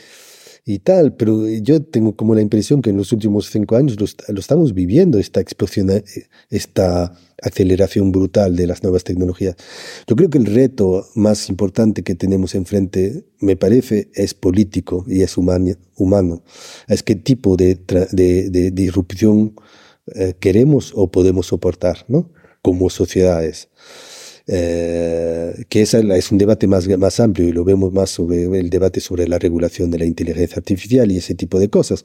y 0.67 0.79
tal, 0.79 1.15
pero 1.15 1.47
yo 1.47 1.83
tengo 1.83 2.17
como 2.17 2.35
la 2.35 2.41
impresión 2.41 2.81
que 2.81 2.91
en 2.91 2.97
los 2.97 3.13
últimos 3.13 3.51
cinco 3.51 3.77
años 3.77 3.99
lo, 4.01 4.41
estamos 4.41 4.73
viviendo, 4.73 5.19
esta 5.19 5.41
explosión, 5.41 5.91
eh, 5.91 6.05
esta 6.49 7.13
aceleración 7.43 8.13
brutal 8.13 8.57
de 8.57 8.67
las 8.67 8.83
nuevas 8.83 9.05
tecnologías. 9.05 9.57
Yo 10.07 10.17
creo 10.17 10.31
que 10.31 10.39
el 10.39 10.47
reto 10.47 11.07
más 11.15 11.51
importante 11.51 12.03
que 12.03 12.15
tenemos 12.15 12.55
enfrente, 12.55 13.25
me 13.41 13.57
parece, 13.57 14.09
es 14.15 14.33
político 14.33 15.05
y 15.07 15.21
es 15.21 15.37
humano. 15.37 16.43
Es 16.89 17.03
qué 17.03 17.15
tipo 17.17 17.57
de, 17.57 17.79
de, 18.13 18.71
disrupción 18.71 19.55
eh, 20.15 20.35
queremos 20.41 20.93
o 20.95 21.11
podemos 21.11 21.47
soportar, 21.49 22.07
¿no? 22.09 22.31
Como 22.63 22.89
sociedades. 22.89 23.69
Eh, 24.47 25.65
que 25.71 25.83
esa 25.83 26.01
es 26.01 26.31
un 26.31 26.37
debate 26.39 26.67
más, 26.67 26.87
más 26.99 27.19
amplio 27.19 27.49
y 27.49 27.53
lo 27.53 27.65
vemos 27.65 27.93
más 27.95 28.11
sobre 28.11 28.45
el 28.45 28.69
debate 28.69 29.01
sobre 29.01 29.27
la 29.27 29.39
regulación 29.39 29.91
de 29.91 29.99
la 29.99 30.05
inteligencia 30.05 30.59
artificial 30.59 31.11
y 31.11 31.19
ese 31.19 31.35
tipo 31.35 31.59
de 31.59 31.71
cosas. 31.71 32.05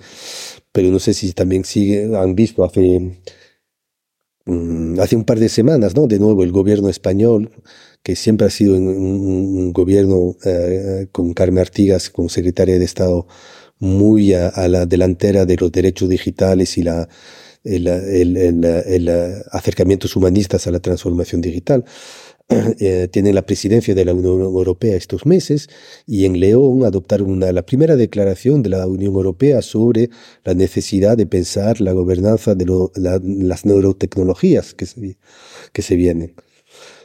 Pero 0.72 0.90
no 0.90 1.00
sé 1.00 1.14
si 1.14 1.34
también 1.34 1.66
sigue, 1.66 2.16
han 2.16 2.36
visto 2.36 2.64
hace, 2.64 3.20
mm, 4.46 5.00
hace 5.00 5.16
un 5.16 5.26
par 5.26 5.40
de 5.40 5.50
semanas, 5.50 5.96
¿no? 5.96 6.08
De 6.08 6.20
nuevo, 6.20 6.44
el 6.44 6.52
gobierno 6.52 6.90
español, 6.90 7.52
que 8.04 8.16
siempre 8.16 8.48
ha 8.48 8.50
sido 8.50 8.76
un, 8.76 9.74
gobierno 9.74 10.36
eh, 10.46 11.08
con 11.12 11.34
Carmen 11.34 11.60
Artigas 11.60 12.10
como 12.10 12.30
secretaria 12.30 12.80
de 12.80 12.86
Estado 12.86 13.28
muy 13.80 14.34
a, 14.34 14.68
la 14.68 14.86
delantera 14.86 15.46
de 15.46 15.56
los 15.58 15.72
derechos 15.72 16.10
digitales 16.10 16.78
y 16.78 16.84
la, 16.84 17.08
el, 17.64 17.88
el, 17.88 18.38
el, 18.38 18.66
el, 18.66 19.44
acercamientos 19.52 20.16
humanistas 20.16 20.68
a 20.68 20.72
la 20.72 20.80
transformación 20.80 21.42
digital. 21.42 21.86
eh, 22.80 23.08
tienen 23.12 23.36
la 23.36 23.46
presidencia 23.46 23.94
de 23.94 24.06
la 24.06 24.14
Unión 24.14 24.42
Europea 24.42 24.96
estos 24.96 25.26
meses 25.26 25.70
y 26.08 26.26
en 26.26 26.40
León 26.40 26.84
adoptaron 26.84 27.30
una, 27.30 27.52
la 27.52 27.66
primera 27.66 27.96
declaración 27.96 28.64
de 28.64 28.70
la 28.70 28.88
Unión 28.88 29.14
Europea 29.14 29.62
sobre 29.62 30.10
la 30.44 30.56
necesidad 30.56 31.16
de 31.16 31.28
pensar 31.28 31.80
la 31.80 31.94
gobernanza 31.94 32.56
de 32.56 32.66
lo, 32.66 32.92
la, 32.96 33.20
las 33.24 33.66
neurotecnologías 33.66 34.74
que 34.74 34.88
se, 34.88 35.18
que 35.74 35.82
se 35.82 35.96
vienen. 35.96 36.34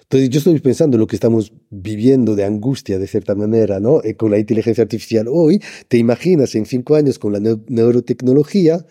Entonces 0.05 0.31
yo 0.31 0.39
estoy 0.39 0.61
pensando 0.61 0.99
lo 0.99 1.07
que 1.07 1.17
estamos 1.17 1.53
viviendo 1.71 2.37
de 2.37 2.45
angustia 2.45 2.99
de 2.99 3.07
cierta 3.07 3.35
manera, 3.35 3.81
¿no? 3.81 4.03
Eh, 4.05 4.15
con 4.17 4.31
la 4.31 4.39
inteligencia 4.39 4.83
artificial 4.83 5.27
hoy, 5.29 5.61
te 5.89 5.97
imaginas 5.97 6.55
en 6.55 6.67
cinco 6.67 6.95
años 6.95 7.19
con 7.19 7.33
la 7.33 7.41
neurotecnología, 7.41 8.85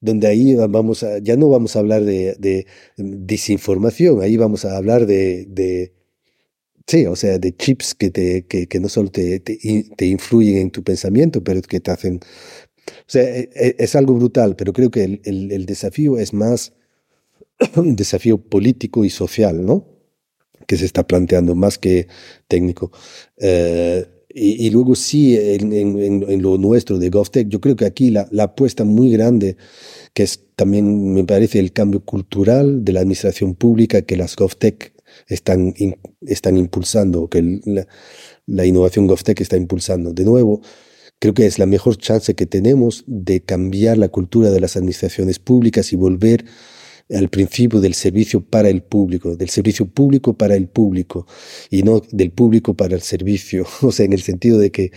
donde 0.00 0.28
ahí 0.28 0.54
vamos 0.54 1.02
a, 1.02 1.18
ya 1.18 1.36
no 1.36 1.48
vamos 1.48 1.76
a 1.76 1.78
hablar 1.80 2.04
de, 2.04 2.36
de 2.38 2.66
desinformación, 2.96 4.22
ahí 4.22 4.36
vamos 4.36 4.64
a 4.64 4.76
hablar 4.76 5.06
de, 5.06 5.46
de 5.48 5.94
sí, 6.86 7.06
o 7.06 7.16
sea, 7.16 7.38
de 7.38 7.56
chips 7.56 7.94
que, 7.94 8.10
te, 8.10 8.46
que, 8.46 8.66
que 8.66 8.80
no 8.80 8.88
solo 8.88 9.10
te, 9.10 9.40
te, 9.40 10.06
influyen 10.06 10.58
en 10.58 10.70
tu 10.70 10.82
pensamiento, 10.82 11.42
pero 11.42 11.62
que 11.62 11.80
te 11.80 11.90
hacen... 11.90 12.20
O 12.86 13.04
sea, 13.06 13.22
es, 13.22 13.48
e, 13.54 13.76
es 13.78 13.96
algo 13.96 14.14
brutal, 14.14 14.56
pero 14.56 14.72
creo 14.72 14.90
que 14.90 15.04
el, 15.04 15.20
el, 15.24 15.52
el 15.52 15.66
desafío 15.66 16.18
es 16.18 16.34
más 16.34 16.74
un 17.76 17.96
desafío 17.96 18.38
político 18.38 19.04
y 19.04 19.10
social, 19.10 19.64
¿no? 19.64 19.99
Que 20.66 20.76
se 20.76 20.84
está 20.84 21.06
planteando 21.06 21.54
más 21.54 21.78
que 21.78 22.08
técnico. 22.48 22.92
Eh, 23.38 24.06
y, 24.32 24.66
y, 24.66 24.70
luego 24.70 24.94
sí, 24.94 25.36
en, 25.36 25.72
en, 25.72 26.24
en, 26.28 26.42
lo 26.42 26.56
nuestro 26.56 26.98
de 26.98 27.10
GovTech, 27.10 27.48
yo 27.48 27.60
creo 27.60 27.74
que 27.74 27.84
aquí 27.84 28.10
la, 28.10 28.28
la, 28.30 28.44
apuesta 28.44 28.84
muy 28.84 29.10
grande, 29.10 29.56
que 30.14 30.22
es 30.22 30.44
también, 30.54 31.12
me 31.12 31.24
parece, 31.24 31.58
el 31.58 31.72
cambio 31.72 32.04
cultural 32.04 32.84
de 32.84 32.92
la 32.92 33.00
administración 33.00 33.56
pública 33.56 34.02
que 34.02 34.16
las 34.16 34.36
GovTech 34.36 34.92
están, 35.26 35.74
in, 35.78 35.96
están 36.20 36.56
impulsando, 36.56 37.28
que 37.28 37.60
la, 37.64 37.88
la 38.46 38.66
innovación 38.66 39.08
GovTech 39.08 39.40
está 39.40 39.56
impulsando. 39.56 40.12
De 40.12 40.24
nuevo, 40.24 40.60
creo 41.18 41.34
que 41.34 41.46
es 41.46 41.58
la 41.58 41.66
mejor 41.66 41.96
chance 41.96 42.34
que 42.34 42.46
tenemos 42.46 43.04
de 43.06 43.40
cambiar 43.40 43.98
la 43.98 44.08
cultura 44.08 44.50
de 44.50 44.60
las 44.60 44.76
administraciones 44.76 45.38
públicas 45.38 45.92
y 45.92 45.96
volver 45.96 46.44
al 47.10 47.28
principio 47.28 47.80
del 47.80 47.94
servicio 47.94 48.40
para 48.40 48.68
el 48.68 48.82
público, 48.82 49.36
del 49.36 49.48
servicio 49.48 49.86
público 49.86 50.34
para 50.34 50.54
el 50.54 50.68
público 50.68 51.26
y 51.70 51.82
no 51.82 52.02
del 52.10 52.30
público 52.30 52.74
para 52.74 52.94
el 52.94 53.02
servicio, 53.02 53.66
o 53.82 53.92
sea, 53.92 54.06
en 54.06 54.12
el 54.12 54.22
sentido 54.22 54.58
de 54.58 54.70
que 54.70 54.92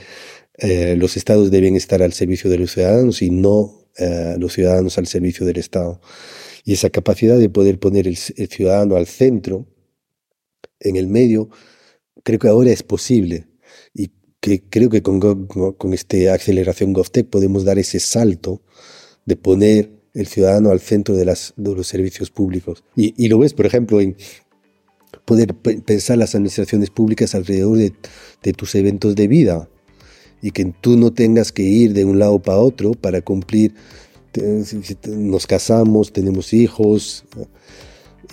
eh, 0.58 0.96
los 0.98 1.18
estados 1.18 1.50
deben 1.50 1.76
estar 1.76 2.04
al 2.04 2.14
servicio 2.14 2.50
de 2.50 2.60
los 2.60 2.72
ciudadanos 2.72 3.22
y 3.22 3.32
no 3.32 3.88
eh, 3.98 4.36
los 4.38 4.54
ciudadanos 4.54 4.98
al 4.98 5.08
servicio 5.08 5.46
del 5.46 5.58
Estado. 5.58 6.00
Y 6.64 6.74
esa 6.74 6.90
capacidad 6.90 7.38
de 7.38 7.50
poder 7.50 7.80
poner 7.80 8.08
el, 8.08 8.18
ciudadano 8.18 8.96
al 8.96 9.08
centro, 9.08 9.68
en 10.80 10.96
el 10.96 11.08
medio, 11.08 11.50
creo 12.24 12.40
que 12.40 12.48
ahora 12.48 12.72
es 12.72 12.84
posible. 12.84 13.48
Y 13.94 14.12
que 14.40 14.64
creo 14.70 14.90
que 14.90 15.02
con, 15.02 15.20
con 15.48 15.94
esta 15.94 16.34
aceleración 16.34 16.94
GovTech 16.94 17.28
podemos 17.28 17.66
dar 17.66 17.80
ese 17.80 18.00
salto 18.00 18.62
de 19.26 19.36
poner 19.36 20.03
el 20.14 20.28
ciudadano 20.28 20.70
al 20.70 20.80
centro 20.80 21.16
de, 21.16 21.26
las, 21.26 21.54
de 21.58 21.76
los 21.76 21.88
servicios 21.88 22.30
públicos. 22.30 22.84
Y, 22.96 23.14
y, 23.18 23.28
lo 23.30 23.40
ves, 23.40 23.54
por 23.54 23.66
ejemplo, 23.66 24.00
en 24.00 24.16
poder 25.26 25.56
pensar 25.56 26.18
las 26.18 26.36
administraciones 26.36 26.90
públicas 26.90 27.34
alrededor 27.36 27.78
de, 27.78 27.94
de, 28.42 28.54
tus 28.54 28.76
eventos 28.76 29.16
de 29.16 29.28
vida 29.28 29.70
y 30.42 30.52
que 30.52 30.66
tú 30.82 30.98
no 30.98 31.14
tengas 31.14 31.52
que 31.52 31.64
ir 31.64 31.94
de 31.94 32.06
un 32.06 32.20
lado 32.20 32.40
para 32.40 32.60
otro 32.60 32.92
para 32.92 33.22
cumplir, 33.22 33.74
nos 35.08 35.48
casamos, 35.48 36.12
tenemos 36.12 36.54
hijos, 36.54 37.24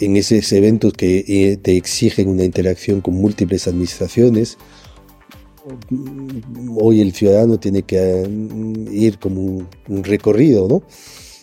en 0.00 0.16
esos 0.16 0.50
eventos 0.52 0.92
que 0.94 1.24
eh, 1.28 1.56
te 1.56 1.76
exigen 1.76 2.28
una 2.28 2.44
interacción 2.44 3.00
con 3.00 3.14
múltiples 3.14 3.68
administraciones. 3.68 4.56
Hoy 6.74 7.00
el 7.00 7.12
ciudadano 7.12 7.60
tiene 7.60 7.82
que 7.82 7.98
eh, 7.98 8.28
ir 8.90 9.18
como 9.18 9.42
un, 9.42 9.68
un 9.88 10.04
recorrido, 10.04 10.68
¿no? 10.68 10.82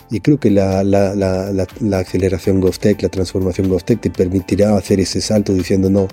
Y 0.09 0.21
creo 0.21 0.39
que 0.39 0.49
la, 0.49 0.83
la, 0.83 1.15
la, 1.15 1.51
la 1.81 1.99
aceleración 1.99 2.61
GovTech, 2.61 3.01
la 3.01 3.09
transformación 3.09 3.67
GovTech 3.67 3.99
te 3.99 4.09
permitirá 4.09 4.75
hacer 4.77 4.99
ese 4.99 5.19
salto 5.19 5.53
diciendo 5.53 5.89
no, 5.89 6.07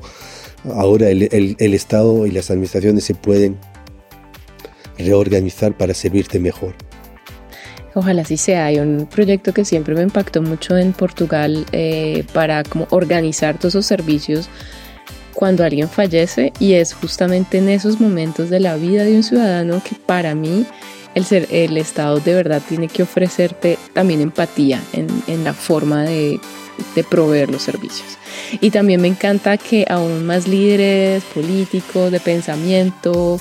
ahora 0.74 1.11
el, 1.11 1.28
el, 1.30 1.57
el 1.59 1.74
Estado 1.74 2.26
y 2.26 2.30
las 2.30 2.50
administraciones 2.50 3.04
se 3.04 3.14
pueden 3.14 3.57
reorganizar 4.98 5.76
para 5.76 5.94
servirte 5.94 6.38
mejor. 6.38 6.74
Ojalá 7.94 8.22
así 8.22 8.37
sea. 8.37 8.66
Hay 8.66 8.78
un 8.80 9.07
proyecto 9.07 9.54
que 9.54 9.64
siempre 9.64 9.94
me 9.94 10.02
impactó 10.02 10.42
mucho 10.42 10.76
en 10.76 10.92
Portugal 10.92 11.64
eh, 11.72 12.24
para 12.33 12.64
como 12.64 12.88
organizar 12.90 13.57
todos 13.59 13.74
esos 13.74 13.87
servicios 13.87 14.48
cuando 15.33 15.64
alguien 15.64 15.88
fallece 15.88 16.52
y 16.59 16.74
es 16.74 16.92
justamente 16.94 17.59
en 17.59 17.68
esos 17.68 18.00
momentos 18.00 18.50
de 18.50 18.61
la 18.61 18.76
vida 18.76 19.04
de 19.04 19.16
un 19.16 19.22
ciudadano 19.22 19.83
que 19.83 19.96
para 19.96 20.35
mí 20.35 20.66
el, 21.14 21.77
Estado 21.77 22.20
de 22.20 22.35
verdad 22.35 22.62
tiene 22.68 22.88
que 22.88 23.03
ofrecerte 23.03 23.79
también 23.92 24.20
empatía 24.20 24.83
en, 24.92 25.07
en 25.27 25.44
la 25.44 25.55
forma 25.55 26.03
de, 26.05 26.40
de, 26.94 27.05
proveer 27.05 27.50
los 27.50 27.62
servicios. 27.62 28.18
Y 28.61 28.70
también 28.70 29.00
me 29.00 29.09
encanta 29.09 29.57
que 29.57 29.87
aún 29.88 30.27
más 30.27 30.48
líderes 30.48 31.22
políticos, 31.24 32.11
de 32.11 32.20
pensamiento, 32.20 33.40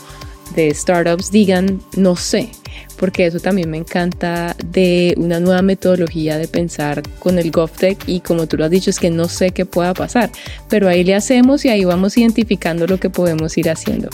de 0.55 0.73
startups 0.73 1.31
digan, 1.31 1.81
no 1.95 2.15
sé, 2.15 2.49
porque 2.97 3.25
eso 3.25 3.39
también 3.39 3.69
me 3.69 3.77
encanta 3.77 4.55
de 4.65 5.13
una 5.17 5.39
nueva 5.39 5.61
metodología 5.61 6.37
de 6.37 6.47
pensar 6.47 7.01
con 7.19 7.39
el 7.39 7.51
GovTech 7.51 8.07
y 8.07 8.19
como 8.19 8.47
tú 8.47 8.57
lo 8.57 8.65
has 8.65 8.71
dicho 8.71 8.89
es 8.89 8.99
que 8.99 9.09
no 9.09 9.27
sé 9.27 9.51
qué 9.51 9.65
pueda 9.65 9.93
pasar, 9.93 10.29
pero 10.69 10.87
ahí 10.87 11.03
le 11.03 11.15
hacemos 11.15 11.65
y 11.65 11.69
ahí 11.69 11.85
vamos 11.85 12.17
identificando 12.17 12.87
lo 12.87 12.99
que 12.99 13.09
podemos 13.09 13.57
ir 13.57 13.69
haciendo. 13.69 14.09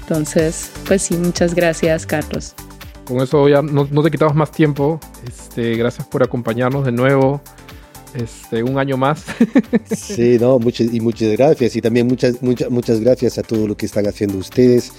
Entonces, 0.00 0.70
pues 0.86 1.02
sí, 1.02 1.16
muchas 1.16 1.54
gracias 1.54 2.06
Carlos. 2.06 2.54
Con 3.08 3.22
eso 3.22 3.48
ya 3.48 3.62
no, 3.62 3.86
te 3.86 4.10
quitamos 4.10 4.34
más 4.34 4.52
tiempo. 4.52 5.00
Este, 5.26 5.76
gracias 5.76 6.06
por 6.06 6.22
acompañarnos 6.22 6.84
de 6.84 6.92
nuevo 6.92 7.40
este, 8.14 8.62
un 8.62 8.78
año 8.78 8.98
más. 8.98 9.24
sí, 9.96 10.36
no, 10.38 10.58
muchas, 10.58 10.92
y 10.92 11.00
muchas 11.00 11.30
gracias. 11.32 11.74
Y 11.74 11.80
también 11.80 12.06
muchas, 12.06 12.42
muchas, 12.42 12.70
muchas 12.70 13.00
gracias 13.00 13.38
a 13.38 13.42
todo 13.42 13.66
lo 13.66 13.76
que 13.78 13.86
están 13.86 14.06
haciendo 14.06 14.36
ustedes. 14.36 14.92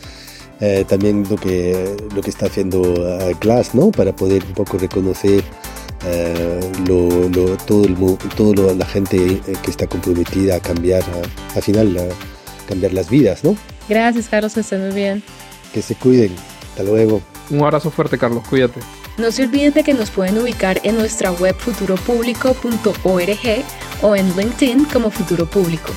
Eh, 0.59 0.85
también 0.89 1.23
lo 1.29 1.37
que, 1.37 1.95
lo 2.13 2.21
que 2.21 2.31
está 2.31 2.47
haciendo 2.47 2.81
uh, 2.81 3.37
Glass, 3.39 3.75
¿no? 3.75 3.91
Para 3.91 4.15
poder 4.15 4.43
un 4.43 4.53
poco 4.53 4.79
reconocer 4.79 5.43
eh, 6.05 6.59
lo, 6.87 7.29
lo, 7.29 7.57
todo, 7.57 7.85
el, 7.85 7.95
todo 8.35 8.73
la 8.73 8.85
gente 8.85 9.17
eh, 9.17 9.41
que 9.61 9.69
está 9.69 9.85
comprometida 9.85 10.55
a 10.55 10.59
cambiar, 10.59 11.03
al 11.55 11.61
final, 11.61 11.95
a 11.97 12.67
cambiar 12.67 12.93
las 12.93 13.09
vidas, 13.09 13.43
¿no? 13.43 13.55
Gracias, 13.87 14.27
Carlos, 14.29 14.53
que 14.53 14.61
estén 14.61 14.85
muy 14.85 14.95
bien. 14.95 15.23
Que 15.73 15.81
se 15.81 15.95
cuiden. 15.95 16.33
Hasta 16.71 16.83
luego. 16.83 17.21
Un 17.49 17.61
abrazo 17.61 17.91
fuerte, 17.91 18.17
Carlos. 18.17 18.43
Cuídate. 18.47 18.79
No 19.17 19.31
se 19.31 19.43
olviden 19.43 19.73
de 19.73 19.83
que 19.83 19.93
nos 19.93 20.11
pueden 20.11 20.37
ubicar 20.37 20.79
en 20.83 20.97
nuestra 20.97 21.31
web 21.31 21.55
futuropublico.org 21.57 23.65
o 24.01 24.15
en 24.15 24.37
LinkedIn 24.37 24.85
como 24.85 25.09
Futuro 25.09 25.45
Público. 25.45 25.91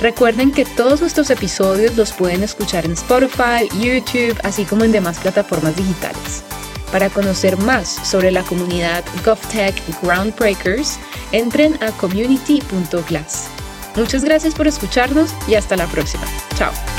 Recuerden 0.00 0.50
que 0.50 0.64
todos 0.64 1.00
nuestros 1.00 1.30
episodios 1.30 1.96
los 1.96 2.12
pueden 2.12 2.42
escuchar 2.42 2.84
en 2.84 2.92
Spotify, 2.92 3.68
YouTube, 3.80 4.38
así 4.42 4.64
como 4.64 4.84
en 4.84 4.92
demás 4.92 5.18
plataformas 5.18 5.76
digitales. 5.76 6.42
Para 6.90 7.10
conocer 7.10 7.56
más 7.58 7.88
sobre 7.88 8.30
la 8.30 8.42
comunidad 8.42 9.04
GovTech 9.24 9.74
Groundbreakers, 10.02 10.98
entren 11.32 11.76
a 11.82 11.90
community.glass. 11.92 13.48
Muchas 13.96 14.24
gracias 14.24 14.54
por 14.54 14.66
escucharnos 14.66 15.34
y 15.46 15.54
hasta 15.54 15.76
la 15.76 15.86
próxima. 15.86 16.24
Chao. 16.56 16.93